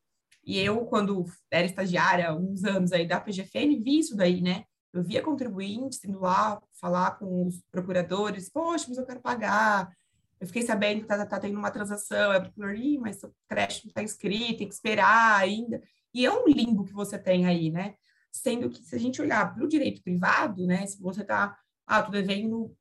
E 0.44 0.58
eu, 0.58 0.84
quando 0.86 1.26
era 1.50 1.66
estagiária, 1.66 2.34
uns 2.34 2.64
anos 2.64 2.92
aí 2.92 3.06
da 3.06 3.20
PGFN, 3.20 3.78
vi 3.82 3.98
isso 3.98 4.16
daí, 4.16 4.40
né? 4.40 4.64
Eu 4.92 5.02
via 5.02 5.22
contribuintes 5.22 6.02
indo 6.04 6.20
lá 6.20 6.60
falar 6.80 7.18
com 7.18 7.46
os 7.46 7.62
procuradores, 7.70 8.48
poxa, 8.48 8.86
mas 8.88 8.98
eu 8.98 9.06
quero 9.06 9.20
pagar. 9.20 9.92
Eu 10.40 10.46
fiquei 10.46 10.62
sabendo 10.62 10.98
que 10.98 11.12
está 11.12 11.26
tá 11.26 11.38
tendo 11.38 11.58
uma 11.58 11.70
transação, 11.70 12.32
é 12.32 12.40
procurador, 12.40 13.00
mas 13.00 13.22
o 13.22 13.34
crédito 13.48 13.84
não 13.84 13.90
está 13.90 14.02
inscrito, 14.02 14.58
tem 14.58 14.68
que 14.68 14.74
esperar 14.74 15.38
ainda. 15.40 15.82
E 16.14 16.24
é 16.24 16.32
um 16.32 16.46
limbo 16.46 16.84
que 16.84 16.92
você 16.92 17.18
tem 17.18 17.46
aí, 17.46 17.70
né? 17.70 17.94
Sendo 18.32 18.70
que 18.70 18.82
se 18.82 18.94
a 18.94 18.98
gente 18.98 19.20
olhar 19.20 19.54
para 19.54 19.64
o 19.64 19.68
direito 19.68 20.02
privado, 20.02 20.66
né? 20.66 20.86
Se 20.86 21.00
você 21.00 21.22
está, 21.22 21.56
ah, 21.86 22.02
tô 22.02 22.10
devendo, 22.10 22.74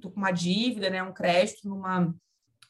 tô 0.00 0.10
com 0.10 0.18
uma 0.18 0.30
dívida, 0.30 0.90
né? 0.90 1.02
Um 1.02 1.12
crédito 1.12 1.68
numa 1.68 2.14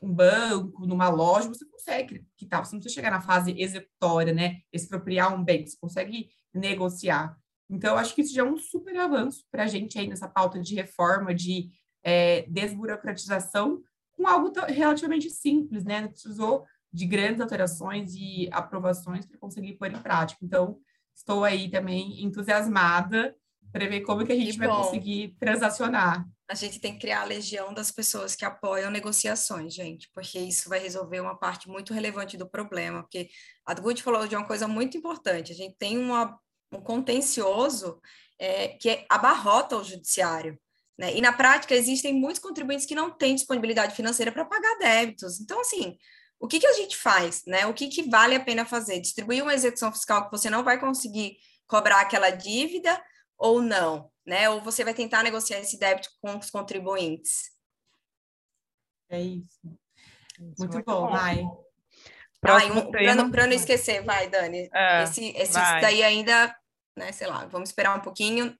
um 0.00 0.12
banco, 0.12 0.86
numa 0.86 1.08
loja, 1.08 1.48
você 1.48 1.66
consegue 1.66 2.24
quitar, 2.36 2.64
você 2.64 2.72
não 2.72 2.80
precisa 2.80 2.94
chegar 2.94 3.10
na 3.10 3.20
fase 3.20 3.60
executória, 3.60 4.32
né? 4.32 4.60
Expropriar 4.72 5.34
um 5.34 5.42
bem, 5.42 5.66
você 5.66 5.76
consegue 5.76 6.28
negociar. 6.54 7.36
Então, 7.68 7.96
acho 7.96 8.14
que 8.14 8.22
isso 8.22 8.32
já 8.32 8.42
é 8.42 8.44
um 8.44 8.56
super 8.56 8.96
avanço 8.96 9.44
para 9.50 9.64
a 9.64 9.66
gente 9.66 9.98
aí 9.98 10.06
nessa 10.06 10.28
pauta 10.28 10.60
de 10.60 10.74
reforma, 10.74 11.34
de 11.34 11.70
é, 12.02 12.42
desburocratização, 12.42 13.82
com 14.16 14.26
algo 14.26 14.52
relativamente 14.68 15.28
simples, 15.30 15.84
né? 15.84 16.00
Não 16.00 16.08
precisou 16.08 16.64
de 16.92 17.06
grandes 17.06 17.40
alterações 17.40 18.14
e 18.14 18.48
aprovações 18.52 19.26
para 19.26 19.38
conseguir 19.38 19.74
pôr 19.74 19.90
em 19.92 20.00
prática. 20.00 20.44
Então, 20.44 20.78
estou 21.14 21.44
aí 21.44 21.70
também 21.70 22.22
entusiasmada 22.22 23.34
para 23.72 23.86
ver 23.86 24.00
como 24.00 24.24
que 24.24 24.32
a 24.32 24.36
gente 24.36 24.52
que 24.52 24.58
vai 24.58 24.68
conseguir 24.68 25.36
transacionar. 25.38 26.26
A 26.48 26.54
gente 26.54 26.80
tem 26.80 26.94
que 26.94 27.00
criar 27.00 27.22
a 27.22 27.26
legião 27.26 27.74
das 27.74 27.90
pessoas 27.90 28.34
que 28.34 28.44
apoiam 28.44 28.90
negociações, 28.90 29.74
gente, 29.74 30.08
porque 30.14 30.38
isso 30.38 30.68
vai 30.68 30.78
resolver 30.78 31.20
uma 31.20 31.36
parte 31.36 31.68
muito 31.68 31.92
relevante 31.92 32.38
do 32.38 32.48
problema, 32.48 33.02
porque 33.02 33.28
a 33.66 33.74
Good 33.74 34.02
falou 34.02 34.26
de 34.26 34.34
uma 34.34 34.46
coisa 34.46 34.66
muito 34.66 34.96
importante, 34.96 35.52
a 35.52 35.54
gente 35.54 35.76
tem 35.76 35.98
uma, 35.98 36.38
um 36.72 36.80
contencioso 36.80 38.00
é, 38.38 38.68
que 38.68 39.04
abarrota 39.10 39.76
o 39.76 39.84
judiciário, 39.84 40.58
né? 40.98 41.14
E 41.14 41.20
na 41.20 41.32
prática 41.32 41.74
existem 41.74 42.14
muitos 42.14 42.40
contribuintes 42.40 42.86
que 42.86 42.94
não 42.94 43.10
têm 43.10 43.34
disponibilidade 43.34 43.94
financeira 43.94 44.32
para 44.32 44.44
pagar 44.44 44.78
débitos. 44.78 45.40
Então, 45.40 45.60
assim, 45.60 45.96
o 46.40 46.46
que, 46.46 46.60
que 46.60 46.66
a 46.66 46.72
gente 46.72 46.96
faz, 46.96 47.44
né? 47.46 47.66
O 47.66 47.74
que, 47.74 47.88
que 47.88 48.08
vale 48.08 48.34
a 48.34 48.40
pena 48.40 48.64
fazer? 48.64 49.00
Distribuir 49.00 49.42
uma 49.42 49.54
execução 49.54 49.92
fiscal 49.92 50.24
que 50.24 50.30
você 50.30 50.48
não 50.48 50.62
vai 50.62 50.78
conseguir 50.78 51.36
cobrar 51.66 52.00
aquela 52.00 52.30
dívida 52.30 53.02
ou 53.36 53.60
não, 53.60 54.10
né? 54.24 54.48
Ou 54.48 54.60
você 54.60 54.84
vai 54.84 54.94
tentar 54.94 55.22
negociar 55.22 55.58
esse 55.58 55.78
débito 55.78 56.10
com 56.20 56.36
os 56.38 56.50
contribuintes. 56.50 57.50
É 59.10 59.20
isso. 59.20 59.58
Muito, 60.38 60.58
muito 60.58 60.82
bom, 60.84 61.10
vai. 61.10 61.44
Para 62.40 62.56
um, 62.66 62.90
não 63.46 63.52
esquecer, 63.52 64.04
vai, 64.04 64.28
Dani. 64.28 64.68
É, 64.72 65.02
esse 65.02 65.30
esse 65.36 65.54
vai. 65.54 65.80
daí 65.80 66.02
ainda, 66.04 66.56
né, 66.96 67.10
sei 67.10 67.26
lá, 67.26 67.46
vamos 67.46 67.70
esperar 67.70 67.96
um 67.96 68.00
pouquinho. 68.00 68.56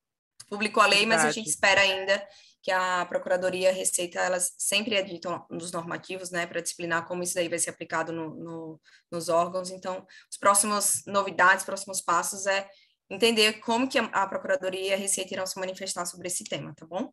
Publicou 0.48 0.82
a 0.82 0.86
lei, 0.86 1.00
Verdade. 1.00 1.22
mas 1.22 1.28
a 1.28 1.30
gente 1.30 1.48
espera 1.48 1.80
ainda 1.80 2.26
que 2.62 2.70
a 2.70 3.06
Procuradoria 3.06 3.72
Receita, 3.72 4.18
elas 4.18 4.54
sempre 4.58 4.96
editam 4.96 5.46
nos 5.50 5.72
normativos, 5.72 6.30
né, 6.30 6.46
para 6.46 6.60
disciplinar 6.60 7.06
como 7.06 7.22
isso 7.22 7.34
daí 7.34 7.48
vai 7.48 7.58
ser 7.58 7.70
aplicado 7.70 8.12
no, 8.12 8.34
no, 8.34 8.80
nos 9.10 9.28
órgãos. 9.28 9.70
Então, 9.70 10.06
os 10.30 10.36
próximos 10.36 11.02
novidades, 11.06 11.64
próximos 11.64 12.00
passos 12.00 12.46
é 12.46 12.68
entender 13.08 13.60
como 13.60 13.88
que 13.88 13.98
a 13.98 14.26
Procuradoria 14.26 14.88
e 14.88 14.92
a 14.92 14.96
Receita 14.96 15.32
irão 15.32 15.46
se 15.46 15.58
manifestar 15.58 16.04
sobre 16.04 16.26
esse 16.26 16.44
tema, 16.44 16.74
tá 16.74 16.84
bom? 16.84 17.12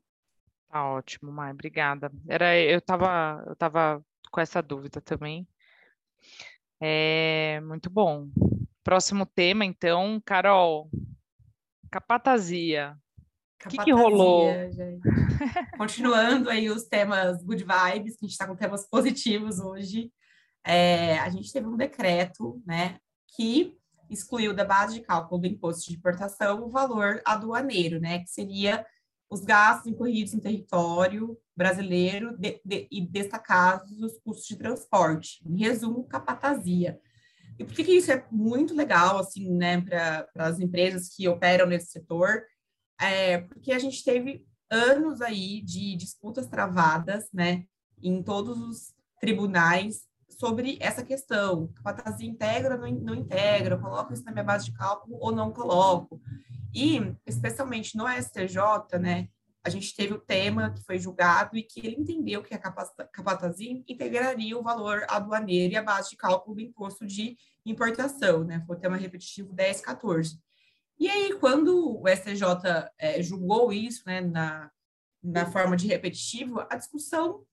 Tá 0.69 0.89
ótimo, 0.89 1.31
Mai, 1.31 1.51
obrigada. 1.51 2.11
Era, 2.27 2.59
eu 2.59 2.79
estava 2.79 3.43
eu 3.47 3.55
tava 3.55 4.03
com 4.31 4.41
essa 4.41 4.61
dúvida 4.61 4.99
também. 4.99 5.47
É, 6.81 7.61
muito 7.61 7.89
bom. 7.89 8.27
Próximo 8.83 9.25
tema, 9.25 9.63
então, 9.63 10.21
Carol. 10.25 10.89
Capatazia. 11.89 12.97
O 13.65 13.69
que, 13.69 13.77
que, 13.79 13.91
rolou? 13.91 14.51
Gente. 14.71 15.01
Continuando 15.77 16.49
aí 16.49 16.69
os 16.69 16.83
temas 16.83 17.43
good 17.43 17.63
vibes, 17.63 18.15
que 18.15 18.25
a 18.25 18.27
gente 18.27 18.31
está 18.31 18.47
com 18.47 18.55
temas 18.55 18.87
positivos 18.87 19.59
hoje. 19.59 20.11
É, 20.63 21.17
a 21.19 21.29
gente 21.29 21.51
teve 21.51 21.67
um 21.67 21.75
decreto, 21.75 22.61
né, 22.65 22.97
que 23.35 23.75
excluiu 24.09 24.53
da 24.53 24.63
base 24.63 24.95
de 24.95 25.01
cálculo 25.01 25.41
do 25.41 25.47
imposto 25.47 25.89
de 25.89 25.97
importação 25.97 26.63
o 26.63 26.69
valor 26.69 27.21
aduaneiro, 27.25 27.99
né, 27.99 28.19
que 28.19 28.29
seria 28.29 28.85
os 29.29 29.41
gastos 29.41 29.91
incorridos 29.91 30.33
em 30.33 30.39
território 30.39 31.37
brasileiro 31.55 32.37
de, 32.37 32.61
de, 32.63 32.87
e 32.91 33.01
destacados 33.01 33.91
os 34.01 34.17
custos 34.19 34.47
de 34.47 34.57
transporte. 34.57 35.41
Em 35.45 35.57
resumo, 35.57 36.07
capatazia. 36.07 36.99
E 37.57 37.63
por 37.63 37.73
que, 37.73 37.83
que 37.83 37.93
isso 37.93 38.11
é 38.11 38.25
muito 38.31 38.75
legal, 38.75 39.17
assim, 39.17 39.51
né, 39.51 39.81
para 39.81 40.27
as 40.35 40.59
empresas 40.59 41.09
que 41.09 41.27
operam 41.27 41.65
nesse 41.65 41.91
setor? 41.91 42.43
É, 42.99 43.39
porque 43.39 43.71
a 43.71 43.79
gente 43.79 44.03
teve 44.03 44.45
anos 44.69 45.21
aí 45.21 45.61
de 45.61 45.95
disputas 45.95 46.47
travadas, 46.47 47.29
né, 47.33 47.65
em 48.01 48.21
todos 48.23 48.57
os 48.59 48.93
tribunais 49.19 50.03
sobre 50.29 50.77
essa 50.79 51.03
questão. 51.03 51.67
Capatazia 51.75 52.27
integra 52.27 52.75
ou 52.75 52.91
não, 52.91 53.15
integra? 53.15 53.77
coloco 53.77 54.13
isso 54.13 54.23
na 54.23 54.31
minha 54.31 54.43
base 54.43 54.65
de 54.65 54.73
cálculo 54.73 55.17
ou 55.19 55.31
não 55.31 55.51
coloco? 55.51 56.21
E, 56.73 57.15
especialmente 57.25 57.95
no 57.95 58.05
STJ, 58.07 58.99
né, 58.99 59.29
a 59.63 59.69
gente 59.69 59.95
teve 59.95 60.13
o 60.13 60.19
tema 60.19 60.71
que 60.71 60.83
foi 60.83 60.99
julgado 60.99 61.57
e 61.57 61.63
que 61.63 61.79
ele 61.79 61.95
entendeu 61.99 62.43
que 62.43 62.53
a 62.53 62.59
capatazia 62.59 63.71
integraria 63.87 64.57
o 64.57 64.61
valor 64.61 65.03
aduaneiro 65.09 65.73
e 65.73 65.77
a 65.77 65.81
base 65.81 66.11
de 66.11 66.17
cálculo 66.17 66.55
do 66.55 66.61
imposto 66.61 67.05
de 67.05 67.35
importação, 67.65 68.43
né? 68.43 68.63
Foi 68.67 68.75
o 68.75 68.79
tema 68.79 68.95
repetitivo 68.95 69.51
1014. 69.55 70.39
E 70.97 71.09
aí, 71.09 71.37
quando 71.39 72.01
o 72.01 72.07
STJ 72.07 72.89
é, 72.97 73.21
julgou 73.21 73.73
isso, 73.73 74.03
né, 74.05 74.21
na, 74.21 74.71
na 75.21 75.51
forma 75.51 75.75
de 75.75 75.87
repetitivo, 75.87 76.65
a 76.69 76.75
discussão 76.75 77.45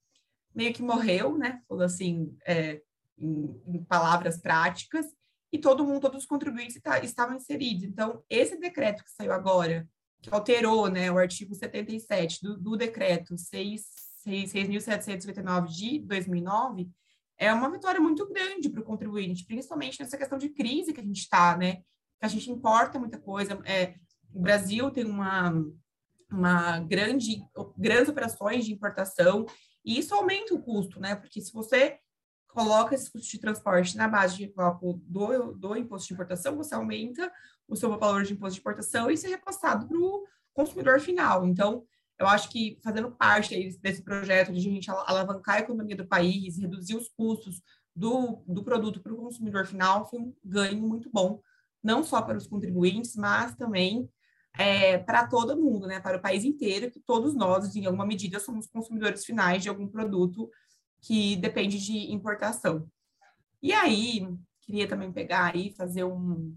meio 0.54 0.72
que 0.72 0.82
morreu, 0.82 1.36
né? 1.36 1.60
Falou 1.66 1.82
assim, 1.84 2.36
é, 2.46 2.80
em, 3.18 3.60
em, 3.66 3.82
palavras 3.84 4.40
práticas, 4.40 5.06
e 5.50 5.58
todo 5.58 5.84
mundo, 5.84 6.00
todos 6.00 6.22
os 6.22 6.26
contribuintes 6.26 6.80
tá, 6.80 7.00
estavam 7.00 7.34
inseridos. 7.36 7.82
Então, 7.84 8.22
esse 8.28 8.56
decreto 8.58 9.04
que 9.04 9.10
saiu 9.10 9.32
agora, 9.32 9.88
que 10.20 10.32
alterou 10.32 10.88
né, 10.88 11.10
o 11.10 11.18
artigo 11.18 11.52
77 11.54 12.40
do, 12.42 12.56
do 12.56 12.76
decreto 12.76 13.34
6.759 13.34 15.66
de 15.66 15.98
2009, 16.00 16.88
é 17.36 17.52
uma 17.52 17.70
vitória 17.70 18.00
muito 18.00 18.26
grande 18.32 18.70
para 18.70 18.80
o 18.80 18.84
contribuinte, 18.84 19.44
principalmente 19.44 20.00
nessa 20.00 20.16
questão 20.16 20.38
de 20.38 20.48
crise 20.48 20.92
que 20.92 21.00
a 21.00 21.04
gente 21.04 21.20
está, 21.20 21.56
né? 21.56 21.82
Que 22.22 22.26
a 22.26 22.28
gente 22.28 22.48
importa 22.52 23.00
muita 23.00 23.18
coisa. 23.18 23.60
É, 23.64 23.94
o 24.32 24.40
Brasil 24.40 24.92
tem 24.92 25.04
uma, 25.04 25.52
uma 26.30 26.78
grande, 26.78 27.42
grandes 27.76 28.08
operações 28.08 28.64
de 28.64 28.72
importação 28.72 29.44
e 29.84 29.98
isso 29.98 30.14
aumenta 30.14 30.54
o 30.54 30.62
custo, 30.62 31.00
né? 31.00 31.16
Porque 31.16 31.40
se 31.40 31.52
você 31.52 31.98
coloca 32.46 32.94
esse 32.94 33.10
custo 33.10 33.28
de 33.28 33.40
transporte 33.40 33.96
na 33.96 34.06
base 34.06 34.36
de 34.36 34.46
cálculo 34.46 35.02
do, 35.04 35.52
do 35.54 35.76
imposto 35.76 36.06
de 36.06 36.14
importação, 36.14 36.56
você 36.56 36.76
aumenta 36.76 37.28
o 37.66 37.74
seu 37.74 37.90
valor 37.98 38.22
de 38.22 38.34
imposto 38.34 38.54
de 38.54 38.60
importação 38.60 39.10
e 39.10 39.14
isso 39.14 39.26
é 39.26 39.30
repassado 39.30 39.88
para 39.88 39.98
o 39.98 40.24
consumidor 40.54 41.00
final. 41.00 41.44
Então, 41.44 41.84
eu 42.20 42.28
acho 42.28 42.48
que 42.50 42.78
fazendo 42.84 43.10
parte 43.10 43.76
desse 43.80 44.00
projeto 44.00 44.52
de 44.52 44.58
a 44.58 44.62
gente 44.62 44.88
alavancar 44.88 45.56
a 45.56 45.60
economia 45.60 45.96
do 45.96 46.06
país, 46.06 46.56
reduzir 46.56 46.94
os 46.94 47.08
custos 47.08 47.60
do, 47.96 48.44
do 48.46 48.62
produto 48.62 49.00
para 49.00 49.12
o 49.12 49.16
consumidor 49.16 49.66
final, 49.66 50.08
foi 50.08 50.20
um 50.20 50.32
ganho 50.44 50.80
muito 50.80 51.10
bom, 51.10 51.42
não 51.82 52.04
só 52.04 52.22
para 52.22 52.38
os 52.38 52.46
contribuintes, 52.46 53.16
mas 53.16 53.54
também 53.56 54.08
é, 54.58 54.98
para 54.98 55.26
todo 55.26 55.60
mundo, 55.60 55.86
né, 55.86 56.00
para 56.00 56.18
o 56.18 56.22
país 56.22 56.44
inteiro, 56.44 56.90
que 56.90 57.00
todos 57.00 57.34
nós, 57.34 57.74
em 57.74 57.86
alguma 57.86 58.06
medida, 58.06 58.38
somos 58.38 58.66
consumidores 58.66 59.24
finais 59.24 59.62
de 59.62 59.68
algum 59.68 59.88
produto 59.88 60.50
que 61.00 61.36
depende 61.36 61.78
de 61.78 62.12
importação. 62.12 62.88
E 63.62 63.72
aí, 63.72 64.26
queria 64.60 64.88
também 64.88 65.12
pegar 65.12 65.52
aí, 65.54 65.72
fazer 65.72 66.04
um. 66.04 66.54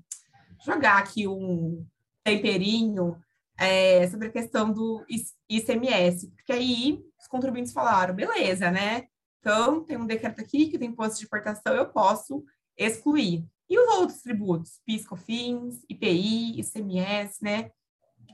jogar 0.64 0.98
aqui 0.98 1.28
um 1.28 1.86
temperinho 2.24 3.18
é, 3.58 4.08
sobre 4.10 4.28
a 4.28 4.32
questão 4.32 4.72
do 4.72 5.06
ICMS, 5.50 6.32
porque 6.32 6.52
aí 6.52 7.04
os 7.20 7.28
contribuintes 7.28 7.74
falaram, 7.74 8.14
beleza, 8.14 8.70
né? 8.70 9.08
Então, 9.40 9.84
tem 9.84 9.98
um 9.98 10.06
decreto 10.08 10.42
aqui 10.42 10.68
que 10.68 10.78
tem 10.78 10.90
imposto 10.90 11.20
de 11.20 11.26
importação, 11.26 11.74
eu 11.74 11.88
posso 11.90 12.44
excluir. 12.78 13.46
E 13.70 13.80
os 13.80 13.96
outros 13.96 14.22
tributos? 14.22 14.80
PIS, 14.86 15.08
COFINS, 15.08 15.84
IPI, 15.90 16.60
ICMS, 16.60 17.44
né? 17.44 17.72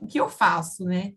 o 0.01 0.07
que 0.07 0.19
eu 0.19 0.27
faço, 0.27 0.83
né? 0.83 1.13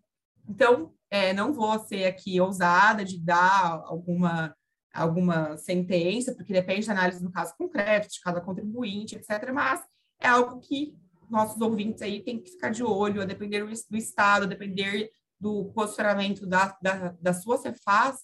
Então, 0.48 0.94
é, 1.10 1.32
não 1.32 1.52
vou 1.52 1.78
ser 1.78 2.04
aqui 2.04 2.38
ousada 2.40 3.04
de 3.04 3.18
dar 3.18 3.82
alguma, 3.86 4.54
alguma 4.92 5.56
sentença, 5.56 6.34
porque 6.34 6.52
depende 6.52 6.86
da 6.86 6.92
análise 6.92 7.22
do 7.22 7.32
caso 7.32 7.54
concreto, 7.56 8.08
de 8.08 8.20
cada 8.20 8.40
contribuinte, 8.40 9.16
etc. 9.16 9.50
Mas 9.52 9.80
é 10.20 10.28
algo 10.28 10.60
que 10.60 10.94
nossos 11.30 11.60
ouvintes 11.60 12.02
aí 12.02 12.22
têm 12.22 12.40
que 12.40 12.50
ficar 12.50 12.68
de 12.68 12.84
olho, 12.84 13.22
a 13.22 13.24
depender 13.24 13.64
do 13.64 13.96
Estado, 13.96 14.44
a 14.44 14.48
depender 14.48 15.10
do 15.40 15.72
posicionamento 15.72 16.46
da, 16.46 16.76
da, 16.80 17.14
da 17.20 17.32
sua 17.32 17.56
Cefaz, 17.56 18.18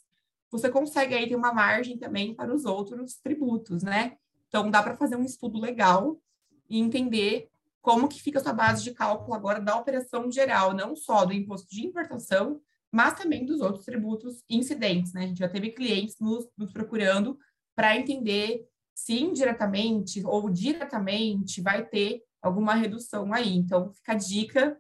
você 0.50 0.68
consegue 0.68 1.14
aí 1.14 1.29
ter 1.29 1.37
uma 1.37 1.53
margem 1.53 1.98
também 1.98 2.35
para 2.35 2.53
os 2.53 2.64
outros 2.64 3.16
tributos, 3.16 3.83
né? 3.83 4.16
Então, 4.50 4.68
dá 4.68 4.82
para 4.82 4.96
fazer 4.96 5.14
um 5.14 5.24
estudo 5.24 5.60
legal 5.60 6.20
e 6.68 6.78
entender 6.78 7.48
como 7.80 8.08
que 8.08 8.20
fica 8.20 8.40
a 8.40 8.42
sua 8.42 8.52
base 8.52 8.82
de 8.82 8.92
cálculo 8.92 9.32
agora 9.32 9.60
da 9.60 9.76
operação 9.76 10.30
geral, 10.30 10.74
não 10.74 10.96
só 10.96 11.24
do 11.24 11.32
imposto 11.32 11.70
de 11.70 11.86
importação, 11.86 12.60
mas 12.92 13.14
também 13.14 13.46
dos 13.46 13.60
outros 13.60 13.84
tributos 13.84 14.42
incidentes, 14.50 15.12
né? 15.12 15.22
A 15.22 15.26
gente 15.28 15.38
já 15.38 15.48
teve 15.48 15.70
clientes 15.70 16.16
nos, 16.18 16.48
nos 16.58 16.72
procurando 16.72 17.38
para 17.76 17.96
entender 17.96 18.66
se 18.92 19.20
indiretamente 19.20 20.20
ou 20.26 20.50
diretamente 20.50 21.62
vai 21.62 21.86
ter 21.86 22.22
alguma 22.42 22.74
redução 22.74 23.32
aí. 23.32 23.56
Então, 23.56 23.92
fica 23.92 24.12
a 24.12 24.16
dica 24.16 24.76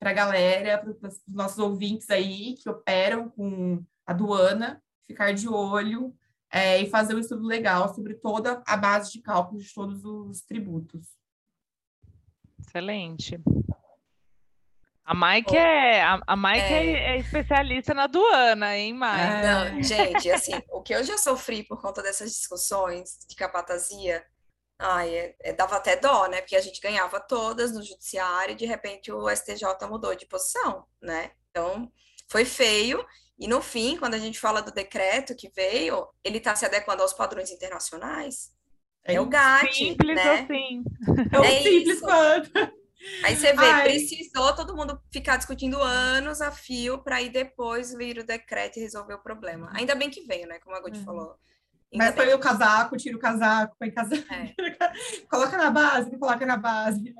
para 0.00 0.10
a 0.10 0.14
galera, 0.14 0.78
para 0.78 1.08
os 1.08 1.22
nossos 1.28 1.58
ouvintes 1.60 2.10
aí 2.10 2.54
que 2.54 2.68
operam 2.68 3.30
com 3.30 3.84
aduana, 4.04 4.82
ficar 5.06 5.32
de 5.32 5.48
olho 5.48 6.12
é, 6.52 6.82
e 6.82 6.90
fazer 6.90 7.14
um 7.14 7.18
estudo 7.18 7.46
legal 7.46 7.92
sobre 7.94 8.14
toda 8.14 8.62
a 8.66 8.76
base 8.76 9.10
de 9.10 9.22
cálculo 9.22 9.60
de 9.60 9.72
todos 9.72 10.04
os 10.04 10.42
tributos. 10.42 11.16
Excelente. 12.60 13.40
A 15.04 15.14
Mike, 15.14 15.56
é, 15.56 16.02
a, 16.02 16.22
a 16.26 16.36
Mike 16.36 16.60
é... 16.60 16.92
É, 16.92 17.16
é 17.16 17.18
especialista 17.18 17.92
na 17.92 18.04
aduana, 18.04 18.76
hein, 18.76 18.92
Mike? 18.92 19.06
É. 19.06 19.42
Não, 19.42 19.82
gente, 19.82 20.30
assim, 20.30 20.52
o 20.70 20.80
que 20.80 20.94
eu 20.94 21.02
já 21.02 21.18
sofri 21.18 21.64
por 21.64 21.80
conta 21.80 22.02
dessas 22.02 22.30
discussões 22.30 23.18
de 23.28 23.34
capatazia, 23.34 24.24
ai, 24.78 25.14
é, 25.14 25.36
é, 25.40 25.52
dava 25.52 25.76
até 25.76 25.96
dó, 25.96 26.28
né? 26.28 26.40
Porque 26.40 26.54
a 26.54 26.60
gente 26.60 26.80
ganhava 26.80 27.18
todas 27.18 27.72
no 27.72 27.82
judiciário 27.82 28.52
e 28.52 28.56
de 28.56 28.64
repente 28.64 29.10
o 29.10 29.28
STJ 29.28 29.64
mudou 29.88 30.14
de 30.14 30.26
posição, 30.26 30.86
né? 31.00 31.32
Então, 31.50 31.90
foi 32.30 32.44
feio. 32.44 33.04
E 33.42 33.48
no 33.48 33.60
fim, 33.60 33.96
quando 33.96 34.14
a 34.14 34.18
gente 34.18 34.38
fala 34.38 34.62
do 34.62 34.70
decreto 34.70 35.34
que 35.34 35.50
veio, 35.50 36.06
ele 36.22 36.38
está 36.38 36.54
se 36.54 36.64
adequando 36.64 37.02
aos 37.02 37.12
padrões 37.12 37.50
internacionais. 37.50 38.52
É, 39.04 39.14
é 39.14 39.20
o 39.20 39.26
GAT, 39.26 39.74
simples 39.74 40.14
né? 40.14 40.42
assim. 40.42 40.84
É, 41.32 41.56
é 41.56 41.62
simples 41.62 42.00
quanto. 42.00 42.52
Aí 43.24 43.34
você 43.34 43.52
vê, 43.52 43.64
Ai. 43.64 43.82
precisou 43.82 44.54
todo 44.54 44.76
mundo 44.76 44.96
ficar 45.12 45.38
discutindo 45.38 45.82
anos 45.82 46.40
a 46.40 46.52
fio 46.52 47.02
para 47.02 47.20
ir 47.20 47.30
depois 47.30 47.92
vir 47.92 48.18
o 48.18 48.24
decreto 48.24 48.76
e 48.78 48.82
resolver 48.82 49.14
o 49.14 49.22
problema. 49.24 49.72
Ainda 49.74 49.96
bem 49.96 50.08
que 50.08 50.20
veio, 50.20 50.46
né? 50.46 50.60
Como 50.60 50.76
a 50.76 50.80
Gudi 50.80 51.00
uhum. 51.00 51.04
falou. 51.04 51.36
Ainda 51.92 52.04
Mas 52.04 52.14
foi 52.14 52.32
o 52.32 52.38
casaco, 52.38 52.96
tira 52.96 53.16
o 53.16 53.20
casaco, 53.20 53.74
põe 53.76 53.90
casaco. 53.90 54.24
É. 54.32 54.54
coloca 55.28 55.56
na 55.56 55.68
base, 55.68 56.12
não 56.12 56.18
coloca 56.20 56.46
na 56.46 56.56
base. 56.56 57.12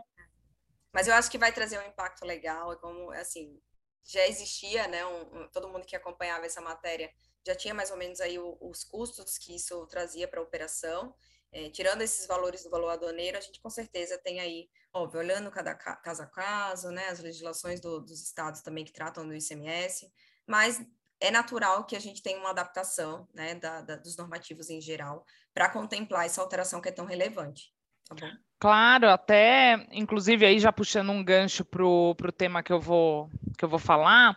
Mas 0.94 1.08
eu 1.08 1.14
acho 1.14 1.28
que 1.28 1.36
vai 1.36 1.50
trazer 1.50 1.80
um 1.80 1.88
impacto 1.88 2.24
legal, 2.24 2.76
como 2.76 3.10
assim, 3.10 3.58
já 4.04 4.26
existia, 4.26 4.86
né? 4.88 5.04
Um, 5.06 5.42
um, 5.42 5.48
todo 5.48 5.68
mundo 5.68 5.86
que 5.86 5.96
acompanhava 5.96 6.46
essa 6.46 6.60
matéria 6.60 7.12
já 7.46 7.54
tinha 7.54 7.74
mais 7.74 7.90
ou 7.90 7.96
menos 7.96 8.20
aí 8.20 8.38
o, 8.38 8.56
os 8.60 8.84
custos 8.84 9.38
que 9.38 9.54
isso 9.54 9.86
trazia 9.86 10.28
para 10.28 10.40
a 10.40 10.42
operação. 10.42 11.14
É, 11.52 11.68
tirando 11.68 12.00
esses 12.00 12.26
valores 12.26 12.64
do 12.64 12.70
valor 12.70 12.90
aduaneiro, 12.90 13.36
a 13.36 13.40
gente 13.40 13.60
com 13.60 13.68
certeza 13.68 14.16
tem 14.18 14.40
aí, 14.40 14.70
óbvio, 14.92 15.20
olhando 15.20 15.50
cada 15.50 15.74
caso 15.74 16.22
a 16.22 16.26
caso, 16.26 16.90
né, 16.90 17.08
as 17.08 17.20
legislações 17.20 17.78
do, 17.78 18.00
dos 18.00 18.22
estados 18.22 18.62
também 18.62 18.86
que 18.86 18.92
tratam 18.92 19.26
do 19.26 19.34
ICMS, 19.34 20.10
mas 20.46 20.80
é 21.20 21.30
natural 21.30 21.84
que 21.84 21.94
a 21.94 22.00
gente 22.00 22.22
tenha 22.22 22.38
uma 22.38 22.50
adaptação, 22.50 23.28
né, 23.34 23.54
da, 23.54 23.82
da 23.82 23.96
dos 23.96 24.16
normativos 24.16 24.70
em 24.70 24.80
geral, 24.80 25.26
para 25.52 25.68
contemplar 25.68 26.24
essa 26.24 26.40
alteração 26.40 26.80
que 26.80 26.88
é 26.88 26.92
tão 26.92 27.04
relevante. 27.04 27.72
Bom? 28.14 28.30
Claro, 28.58 29.10
até, 29.10 29.88
inclusive, 29.90 30.46
aí 30.46 30.58
já 30.60 30.72
puxando 30.72 31.10
um 31.10 31.24
gancho 31.24 31.64
para 31.64 31.84
o 31.84 32.14
tema 32.36 32.62
que 32.62 32.72
eu 32.72 32.78
vou, 32.78 33.28
que 33.58 33.64
eu 33.64 33.68
vou 33.68 33.78
falar, 33.78 34.36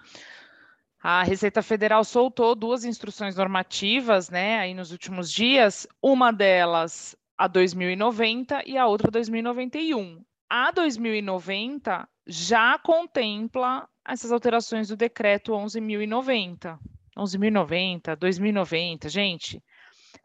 a 0.99 1.21
Receita 1.21 1.61
Federal 1.61 2.03
soltou 2.03 2.55
duas 2.55 2.83
instruções 2.83 3.35
normativas, 3.35 4.31
né, 4.31 4.57
aí 4.57 4.73
nos 4.73 4.91
últimos 4.91 5.31
dias, 5.31 5.85
uma 6.01 6.31
delas 6.31 7.15
a 7.37 7.47
2090 7.47 8.63
e 8.65 8.75
a 8.75 8.87
outra 8.87 9.11
2091. 9.11 10.25
A 10.49 10.71
2090 10.71 12.09
já 12.25 12.79
contempla 12.79 13.87
essas 14.03 14.31
alterações 14.31 14.87
do 14.87 14.95
decreto 14.95 15.51
11.090. 15.51 16.79
11.090, 17.15 18.15
2090, 18.15 19.07
gente, 19.07 19.63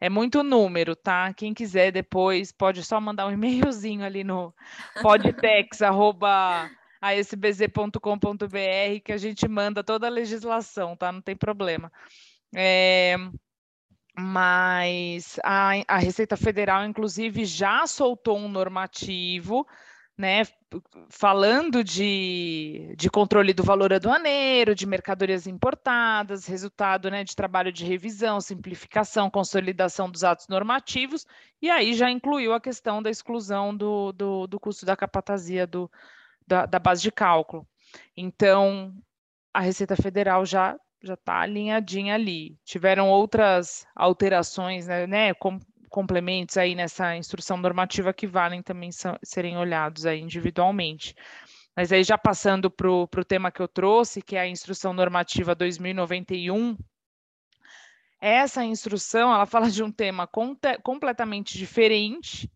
é 0.00 0.08
muito 0.08 0.42
número, 0.42 0.96
tá? 0.96 1.32
Quem 1.34 1.52
quiser 1.52 1.92
depois 1.92 2.50
pode 2.50 2.82
só 2.82 3.00
mandar 3.00 3.26
um 3.26 3.32
e-mailzinho 3.32 4.04
ali 4.04 4.24
no 4.24 4.54
podtex, 5.02 5.82
arroba 5.82 6.70
asbz.com.br 7.00 9.00
que 9.04 9.12
a 9.12 9.16
gente 9.16 9.46
manda 9.48 9.84
toda 9.84 10.06
a 10.06 10.10
legislação, 10.10 10.96
tá? 10.96 11.12
Não 11.12 11.20
tem 11.20 11.36
problema. 11.36 11.92
É, 12.54 13.16
mas 14.18 15.38
a, 15.44 15.72
a 15.86 15.98
Receita 15.98 16.36
Federal, 16.36 16.84
inclusive, 16.84 17.44
já 17.44 17.86
soltou 17.86 18.38
um 18.38 18.48
normativo 18.48 19.66
né, 20.20 20.42
falando 21.08 21.82
de, 21.82 22.94
de 22.96 23.08
controle 23.08 23.54
do 23.54 23.62
valor 23.62 23.90
aduaneiro, 23.90 24.74
de 24.74 24.86
mercadorias 24.86 25.46
importadas, 25.46 26.46
resultado 26.46 27.10
né, 27.10 27.24
de 27.24 27.34
trabalho 27.34 27.72
de 27.72 27.86
revisão, 27.86 28.38
simplificação, 28.38 29.30
consolidação 29.30 30.10
dos 30.10 30.22
atos 30.22 30.46
normativos, 30.46 31.26
e 31.60 31.70
aí 31.70 31.94
já 31.94 32.10
incluiu 32.10 32.52
a 32.52 32.60
questão 32.60 33.02
da 33.02 33.10
exclusão 33.10 33.74
do, 33.74 34.12
do, 34.12 34.46
do 34.46 34.60
custo 34.60 34.84
da 34.84 34.94
capatazia 34.94 35.66
do, 35.66 35.90
da, 36.46 36.66
da 36.66 36.78
base 36.78 37.00
de 37.00 37.10
cálculo. 37.10 37.66
Então, 38.14 38.94
a 39.54 39.60
Receita 39.60 39.96
Federal 39.96 40.44
já 40.44 40.78
já 41.02 41.14
está 41.14 41.40
alinhadinha 41.40 42.14
ali. 42.14 42.58
Tiveram 42.62 43.08
outras 43.08 43.86
alterações, 43.96 44.86
né, 44.86 45.06
né 45.06 45.32
com, 45.32 45.58
complementos 45.90 46.56
aí 46.56 46.74
nessa 46.74 47.16
instrução 47.16 47.56
normativa 47.56 48.14
que 48.14 48.26
valem 48.26 48.62
também 48.62 48.90
serem 49.22 49.58
olhados 49.58 50.06
aí 50.06 50.20
individualmente. 50.20 51.14
Mas 51.76 51.92
aí 51.92 52.02
já 52.02 52.16
passando 52.16 52.70
para 52.70 52.90
o 52.90 53.06
tema 53.26 53.50
que 53.50 53.60
eu 53.60 53.68
trouxe, 53.68 54.22
que 54.22 54.36
é 54.36 54.40
a 54.40 54.48
instrução 54.48 54.92
normativa 54.92 55.54
2091, 55.54 56.76
essa 58.20 58.64
instrução 58.64 59.32
ela 59.32 59.46
fala 59.46 59.70
de 59.70 59.82
um 59.82 59.90
tema 59.90 60.28
completamente 60.82 61.56
diferente, 61.56 62.50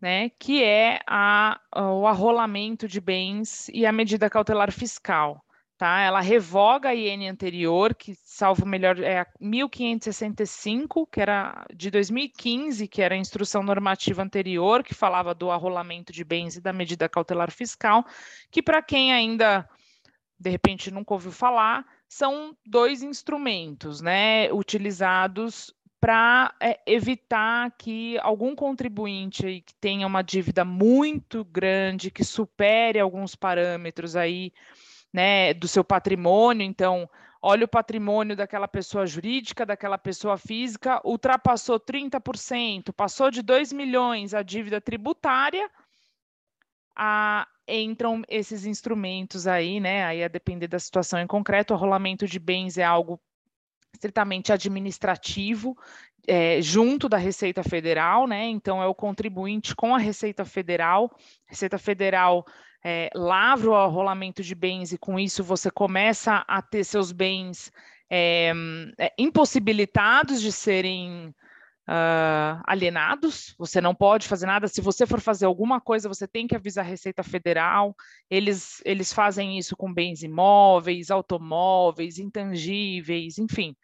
né, 0.00 0.28
que 0.30 0.62
é 0.62 1.00
a, 1.06 1.60
o 1.74 2.06
arrolamento 2.06 2.86
de 2.86 3.00
bens 3.00 3.68
e 3.68 3.86
a 3.86 3.92
medida 3.92 4.30
cautelar 4.30 4.70
fiscal. 4.72 5.43
Tá? 5.76 6.00
Ela 6.00 6.20
revoga 6.20 6.90
a 6.90 6.94
IN 6.94 7.28
anterior, 7.28 7.94
que, 7.94 8.14
salvo 8.22 8.64
melhor, 8.64 8.98
é 9.00 9.20
a 9.20 9.26
1565, 9.40 11.06
que 11.06 11.20
era 11.20 11.66
de 11.74 11.90
2015, 11.90 12.86
que 12.86 13.02
era 13.02 13.14
a 13.14 13.18
instrução 13.18 13.62
normativa 13.62 14.22
anterior, 14.22 14.84
que 14.84 14.94
falava 14.94 15.34
do 15.34 15.50
arrolamento 15.50 16.12
de 16.12 16.22
bens 16.22 16.56
e 16.56 16.60
da 16.60 16.72
medida 16.72 17.08
cautelar 17.08 17.50
fiscal, 17.50 18.04
que 18.52 18.62
para 18.62 18.80
quem 18.80 19.12
ainda, 19.12 19.68
de 20.38 20.48
repente, 20.48 20.92
nunca 20.92 21.12
ouviu 21.12 21.32
falar, 21.32 21.84
são 22.08 22.56
dois 22.64 23.02
instrumentos, 23.02 24.00
né, 24.00 24.52
utilizados 24.52 25.74
para 26.00 26.54
é, 26.60 26.78
evitar 26.86 27.72
que 27.78 28.18
algum 28.18 28.54
contribuinte 28.54 29.64
que 29.66 29.74
tenha 29.80 30.06
uma 30.06 30.22
dívida 30.22 30.64
muito 30.64 31.44
grande, 31.44 32.10
que 32.10 32.22
supere 32.22 33.00
alguns 33.00 33.34
parâmetros 33.34 34.14
aí, 34.14 34.52
né, 35.14 35.54
do 35.54 35.68
seu 35.68 35.84
patrimônio, 35.84 36.66
então, 36.66 37.08
olha 37.40 37.66
o 37.66 37.68
patrimônio 37.68 38.34
daquela 38.34 38.66
pessoa 38.66 39.06
jurídica, 39.06 39.64
daquela 39.64 39.96
pessoa 39.96 40.36
física, 40.36 41.00
ultrapassou 41.04 41.78
30%, 41.78 42.92
passou 42.92 43.30
de 43.30 43.40
2 43.40 43.72
milhões 43.72 44.34
a 44.34 44.42
dívida 44.42 44.80
tributária, 44.80 45.70
a, 46.96 47.46
entram 47.68 48.22
esses 48.28 48.66
instrumentos 48.66 49.46
aí, 49.46 49.78
né, 49.78 50.04
aí 50.04 50.24
a 50.24 50.28
depender 50.28 50.66
da 50.66 50.80
situação 50.80 51.20
em 51.20 51.28
concreto, 51.28 51.74
o 51.74 51.76
rolamento 51.76 52.26
de 52.26 52.40
bens 52.40 52.76
é 52.76 52.82
algo 52.82 53.20
estritamente 53.92 54.52
administrativo, 54.52 55.78
é, 56.26 56.60
junto 56.60 57.08
da 57.08 57.18
Receita 57.18 57.62
Federal, 57.62 58.26
né? 58.26 58.46
Então 58.46 58.82
é 58.82 58.86
o 58.86 58.94
contribuinte 58.94 59.76
com 59.76 59.94
a 59.94 59.98
Receita 59.98 60.44
Federal. 60.44 61.14
Receita 61.46 61.78
Federal 61.78 62.44
é, 62.84 63.08
lavra 63.14 63.70
o 63.70 63.74
arrolamento 63.74 64.42
de 64.42 64.54
bens 64.54 64.92
e 64.92 64.98
com 64.98 65.18
isso 65.18 65.42
você 65.42 65.70
começa 65.70 66.44
a 66.46 66.60
ter 66.60 66.84
seus 66.84 67.12
bens 67.12 67.72
é, 68.10 68.52
impossibilitados 69.18 70.40
de 70.40 70.52
serem 70.52 71.34
uh, 71.88 72.62
alienados, 72.66 73.54
você 73.58 73.80
não 73.80 73.94
pode 73.94 74.26
fazer 74.26 74.46
nada. 74.46 74.68
Se 74.68 74.80
você 74.80 75.06
for 75.06 75.20
fazer 75.20 75.46
alguma 75.46 75.80
coisa, 75.80 76.08
você 76.08 76.26
tem 76.26 76.46
que 76.46 76.56
avisar 76.56 76.84
a 76.84 76.88
Receita 76.88 77.22
Federal. 77.22 77.94
Eles, 78.30 78.80
eles 78.84 79.12
fazem 79.12 79.58
isso 79.58 79.76
com 79.76 79.92
bens 79.92 80.22
imóveis, 80.22 81.10
automóveis, 81.10 82.18
intangíveis, 82.18 83.38
enfim. 83.38 83.76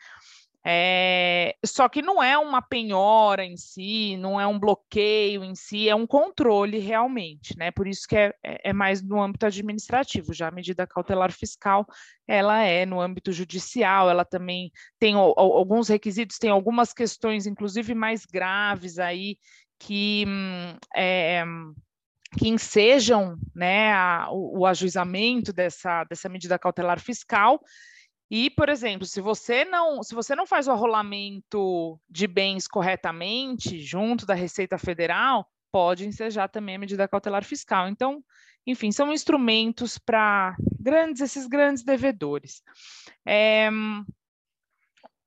É, 0.64 1.56
só 1.64 1.88
que 1.88 2.02
não 2.02 2.22
é 2.22 2.36
uma 2.36 2.60
penhora 2.60 3.42
em 3.42 3.56
si, 3.56 4.16
não 4.18 4.38
é 4.38 4.46
um 4.46 4.58
bloqueio 4.58 5.42
em 5.42 5.54
si, 5.54 5.88
é 5.88 5.94
um 5.94 6.06
controle 6.06 6.78
realmente, 6.78 7.56
né? 7.56 7.70
Por 7.70 7.86
isso 7.86 8.06
que 8.06 8.14
é, 8.14 8.34
é, 8.44 8.70
é 8.70 8.72
mais 8.72 9.02
no 9.02 9.20
âmbito 9.20 9.46
administrativo. 9.46 10.34
Já 10.34 10.48
a 10.48 10.52
medida 10.52 10.86
cautelar 10.86 11.32
fiscal, 11.32 11.86
ela 12.28 12.62
é 12.62 12.84
no 12.84 13.00
âmbito 13.00 13.32
judicial, 13.32 14.10
ela 14.10 14.24
também 14.24 14.70
tem 14.98 15.16
o, 15.16 15.34
alguns 15.36 15.88
requisitos, 15.88 16.38
tem 16.38 16.50
algumas 16.50 16.92
questões, 16.92 17.46
inclusive 17.46 17.94
mais 17.94 18.26
graves 18.26 18.98
aí, 18.98 19.38
que 19.78 20.26
é, 20.94 21.42
que 22.38 22.48
ensejam 22.48 23.36
né, 23.54 23.92
a, 23.92 24.28
o, 24.30 24.60
o 24.60 24.66
ajuizamento 24.66 25.52
dessa, 25.52 26.04
dessa 26.04 26.28
medida 26.28 26.58
cautelar 26.58 27.00
fiscal, 27.00 27.60
e, 28.30 28.48
por 28.48 28.68
exemplo, 28.68 29.04
se 29.06 29.20
você 29.20 29.64
não, 29.64 30.02
se 30.02 30.14
você 30.14 30.36
não 30.36 30.46
faz 30.46 30.68
o 30.68 30.70
arrolamento 30.70 31.98
de 32.08 32.28
bens 32.28 32.68
corretamente 32.68 33.80
junto 33.80 34.24
da 34.24 34.34
Receita 34.34 34.78
Federal, 34.78 35.50
pode 35.72 36.06
ensejar 36.06 36.48
também 36.48 36.76
a 36.76 36.78
medida 36.78 37.08
cautelar 37.08 37.44
fiscal. 37.44 37.88
Então, 37.88 38.22
enfim, 38.64 38.92
são 38.92 39.12
instrumentos 39.12 39.98
para 39.98 40.54
grandes, 40.78 41.22
esses 41.22 41.46
grandes 41.46 41.82
devedores. 41.82 42.62
É, 43.26 43.68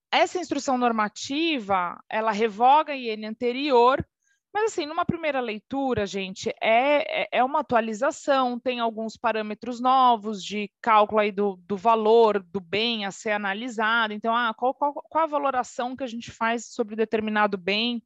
essa 0.09 0.39
instrução 0.39 0.77
normativa, 0.77 2.01
ela 2.09 2.31
revoga 2.31 2.93
a 2.93 2.95
IN 2.95 3.25
anterior, 3.25 4.05
Mas, 4.53 4.71
assim, 4.71 4.85
numa 4.85 5.03
primeira 5.03 5.39
leitura, 5.39 6.05
gente, 6.05 6.53
é, 6.61 7.23
é, 7.23 7.27
é 7.31 7.43
uma 7.43 7.61
atualização, 7.61 8.59
tem 8.59 8.79
alguns 8.79 9.17
parâmetros 9.17 9.81
novos 9.81 10.43
de 10.43 10.69
cálculo 10.79 11.21
aí 11.21 11.31
do, 11.31 11.55
do 11.65 11.75
valor 11.75 12.41
do 12.43 12.59
bem 12.59 13.03
a 13.03 13.11
ser 13.11 13.31
analisado. 13.31 14.13
Então, 14.13 14.35
ah, 14.35 14.53
qual, 14.55 14.75
qual, 14.75 14.93
qual 14.93 15.23
a 15.23 15.27
valoração 15.27 15.95
que 15.95 16.03
a 16.03 16.07
gente 16.07 16.29
faz 16.29 16.67
sobre 16.67 16.95
determinado 16.95 17.57
bem? 17.57 18.03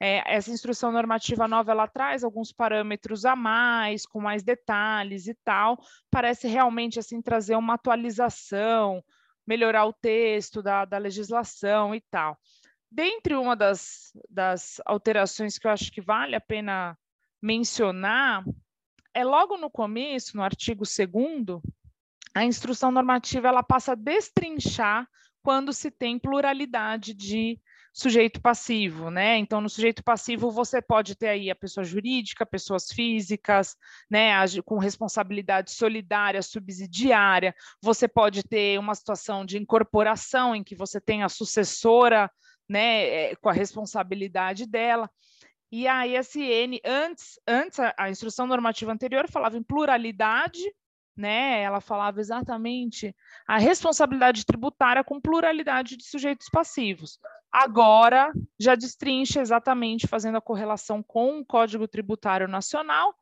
É, 0.00 0.34
essa 0.34 0.50
instrução 0.50 0.90
normativa 0.90 1.46
nova 1.46 1.70
ela 1.70 1.86
traz 1.86 2.24
alguns 2.24 2.52
parâmetros 2.52 3.24
a 3.24 3.36
mais, 3.36 4.04
com 4.04 4.20
mais 4.20 4.42
detalhes 4.42 5.28
e 5.28 5.34
tal. 5.44 5.78
Parece 6.10 6.48
realmente 6.48 6.98
assim 6.98 7.22
trazer 7.22 7.54
uma 7.54 7.74
atualização, 7.74 9.00
melhorar 9.46 9.86
o 9.86 9.92
texto 9.92 10.60
da, 10.60 10.84
da 10.84 10.98
legislação 10.98 11.94
e 11.94 12.00
tal. 12.10 12.36
Dentre 12.94 13.34
uma 13.34 13.56
das, 13.56 14.12
das 14.30 14.80
alterações 14.86 15.58
que 15.58 15.66
eu 15.66 15.70
acho 15.72 15.90
que 15.90 16.00
vale 16.00 16.36
a 16.36 16.40
pena 16.40 16.96
mencionar, 17.42 18.44
é 19.12 19.24
logo 19.24 19.56
no 19.56 19.68
começo, 19.68 20.36
no 20.36 20.44
artigo 20.44 20.84
2 20.84 21.60
a 22.32 22.44
instrução 22.44 22.92
normativa 22.92 23.48
ela 23.48 23.64
passa 23.64 23.92
a 23.92 23.96
destrinchar 23.96 25.08
quando 25.42 25.72
se 25.72 25.90
tem 25.90 26.20
pluralidade 26.20 27.14
de 27.14 27.60
sujeito 27.92 28.40
passivo, 28.40 29.10
né? 29.10 29.38
Então, 29.38 29.60
no 29.60 29.68
sujeito 29.68 30.02
passivo, 30.04 30.52
você 30.52 30.80
pode 30.80 31.16
ter 31.16 31.28
aí 31.28 31.50
a 31.50 31.54
pessoa 31.56 31.82
jurídica, 31.82 32.46
pessoas 32.46 32.92
físicas, 32.92 33.76
né, 34.08 34.30
com 34.64 34.78
responsabilidade 34.78 35.72
solidária, 35.72 36.42
subsidiária, 36.42 37.54
você 37.82 38.06
pode 38.06 38.44
ter 38.44 38.78
uma 38.78 38.94
situação 38.94 39.44
de 39.44 39.58
incorporação 39.58 40.54
em 40.54 40.62
que 40.62 40.76
você 40.76 41.00
tem 41.00 41.24
a 41.24 41.28
sucessora 41.28 42.30
né, 42.68 43.08
é, 43.08 43.36
com 43.36 43.48
a 43.48 43.52
responsabilidade 43.52 44.66
dela. 44.66 45.10
E 45.70 45.88
a 45.88 46.06
ISN, 46.06 46.78
antes, 46.84 47.38
antes 47.46 47.80
a, 47.80 47.94
a 47.98 48.10
instrução 48.10 48.46
normativa 48.46 48.92
anterior 48.92 49.28
falava 49.28 49.56
em 49.56 49.62
pluralidade, 49.62 50.62
né? 51.16 51.62
Ela 51.62 51.80
falava 51.80 52.20
exatamente 52.20 53.14
a 53.46 53.58
responsabilidade 53.58 54.44
tributária 54.44 55.04
com 55.04 55.20
pluralidade 55.20 55.96
de 55.96 56.04
sujeitos 56.04 56.48
passivos. 56.48 57.18
Agora 57.52 58.32
já 58.58 58.74
destrincha 58.74 59.40
exatamente 59.40 60.08
fazendo 60.08 60.38
a 60.38 60.40
correlação 60.40 61.02
com 61.02 61.38
o 61.38 61.44
Código 61.44 61.86
Tributário 61.86 62.48
Nacional, 62.48 63.14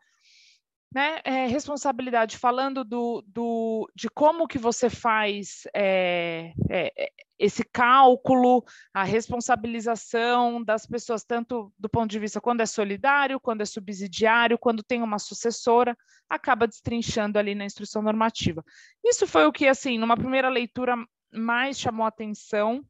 né? 0.94 1.20
É, 1.24 1.46
responsabilidade 1.46 2.36
falando 2.36 2.84
do, 2.84 3.24
do, 3.26 3.90
de 3.94 4.08
como 4.08 4.46
que 4.46 4.58
você 4.58 4.90
faz 4.90 5.62
é, 5.74 6.52
é, 6.70 7.10
esse 7.38 7.64
cálculo, 7.64 8.64
a 8.92 9.02
responsabilização 9.02 10.62
das 10.62 10.86
pessoas, 10.86 11.24
tanto 11.24 11.72
do 11.78 11.88
ponto 11.88 12.10
de 12.10 12.18
vista 12.18 12.40
quando 12.40 12.60
é 12.60 12.66
solidário, 12.66 13.40
quando 13.40 13.62
é 13.62 13.64
subsidiário, 13.64 14.58
quando 14.58 14.82
tem 14.82 15.02
uma 15.02 15.18
sucessora, 15.18 15.96
acaba 16.28 16.68
destrinchando 16.68 17.38
ali 17.38 17.54
na 17.54 17.64
instrução 17.64 18.02
normativa. 18.02 18.64
Isso 19.04 19.26
foi 19.26 19.46
o 19.46 19.52
que, 19.52 19.66
assim, 19.66 19.98
numa 19.98 20.16
primeira 20.16 20.48
leitura, 20.48 20.94
mais 21.32 21.78
chamou 21.78 22.06
atenção. 22.06 22.84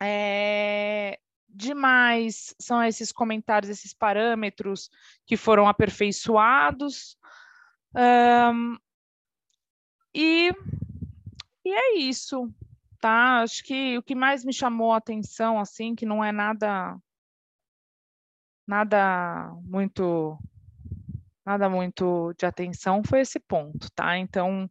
É, 0.00 1.18
demais 1.48 2.54
são 2.60 2.82
esses 2.82 3.10
comentários, 3.10 3.70
esses 3.70 3.92
parâmetros 3.92 4.90
que 5.26 5.36
foram 5.36 5.68
aperfeiçoados. 5.68 7.16
Um, 7.94 8.76
e, 10.14 10.52
e 11.64 11.70
é 11.70 11.98
isso 11.98 12.52
tá? 13.00 13.42
Acho 13.42 13.64
que 13.64 13.98
o 13.98 14.02
que 14.02 14.14
mais 14.14 14.44
me 14.44 14.52
chamou 14.52 14.92
a 14.92 14.98
atenção, 14.98 15.58
assim, 15.58 15.94
que 15.94 16.06
não 16.06 16.22
é 16.22 16.32
nada, 16.32 16.96
nada 18.66 19.52
muito, 19.62 20.38
nada 21.44 21.68
muito 21.68 22.34
de 22.36 22.46
atenção, 22.46 23.02
foi 23.04 23.20
esse 23.20 23.40
ponto, 23.40 23.90
tá? 23.92 24.18
Então, 24.18 24.68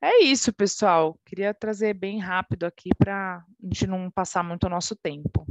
é 0.00 0.22
isso, 0.22 0.52
pessoal. 0.52 1.18
Queria 1.24 1.52
trazer 1.52 1.94
bem 1.94 2.18
rápido 2.18 2.64
aqui 2.64 2.90
para 2.96 3.38
a 3.38 3.44
gente 3.62 3.86
não 3.86 4.10
passar 4.10 4.42
muito 4.42 4.64
o 4.64 4.70
nosso 4.70 4.94
tempo. 4.96 5.46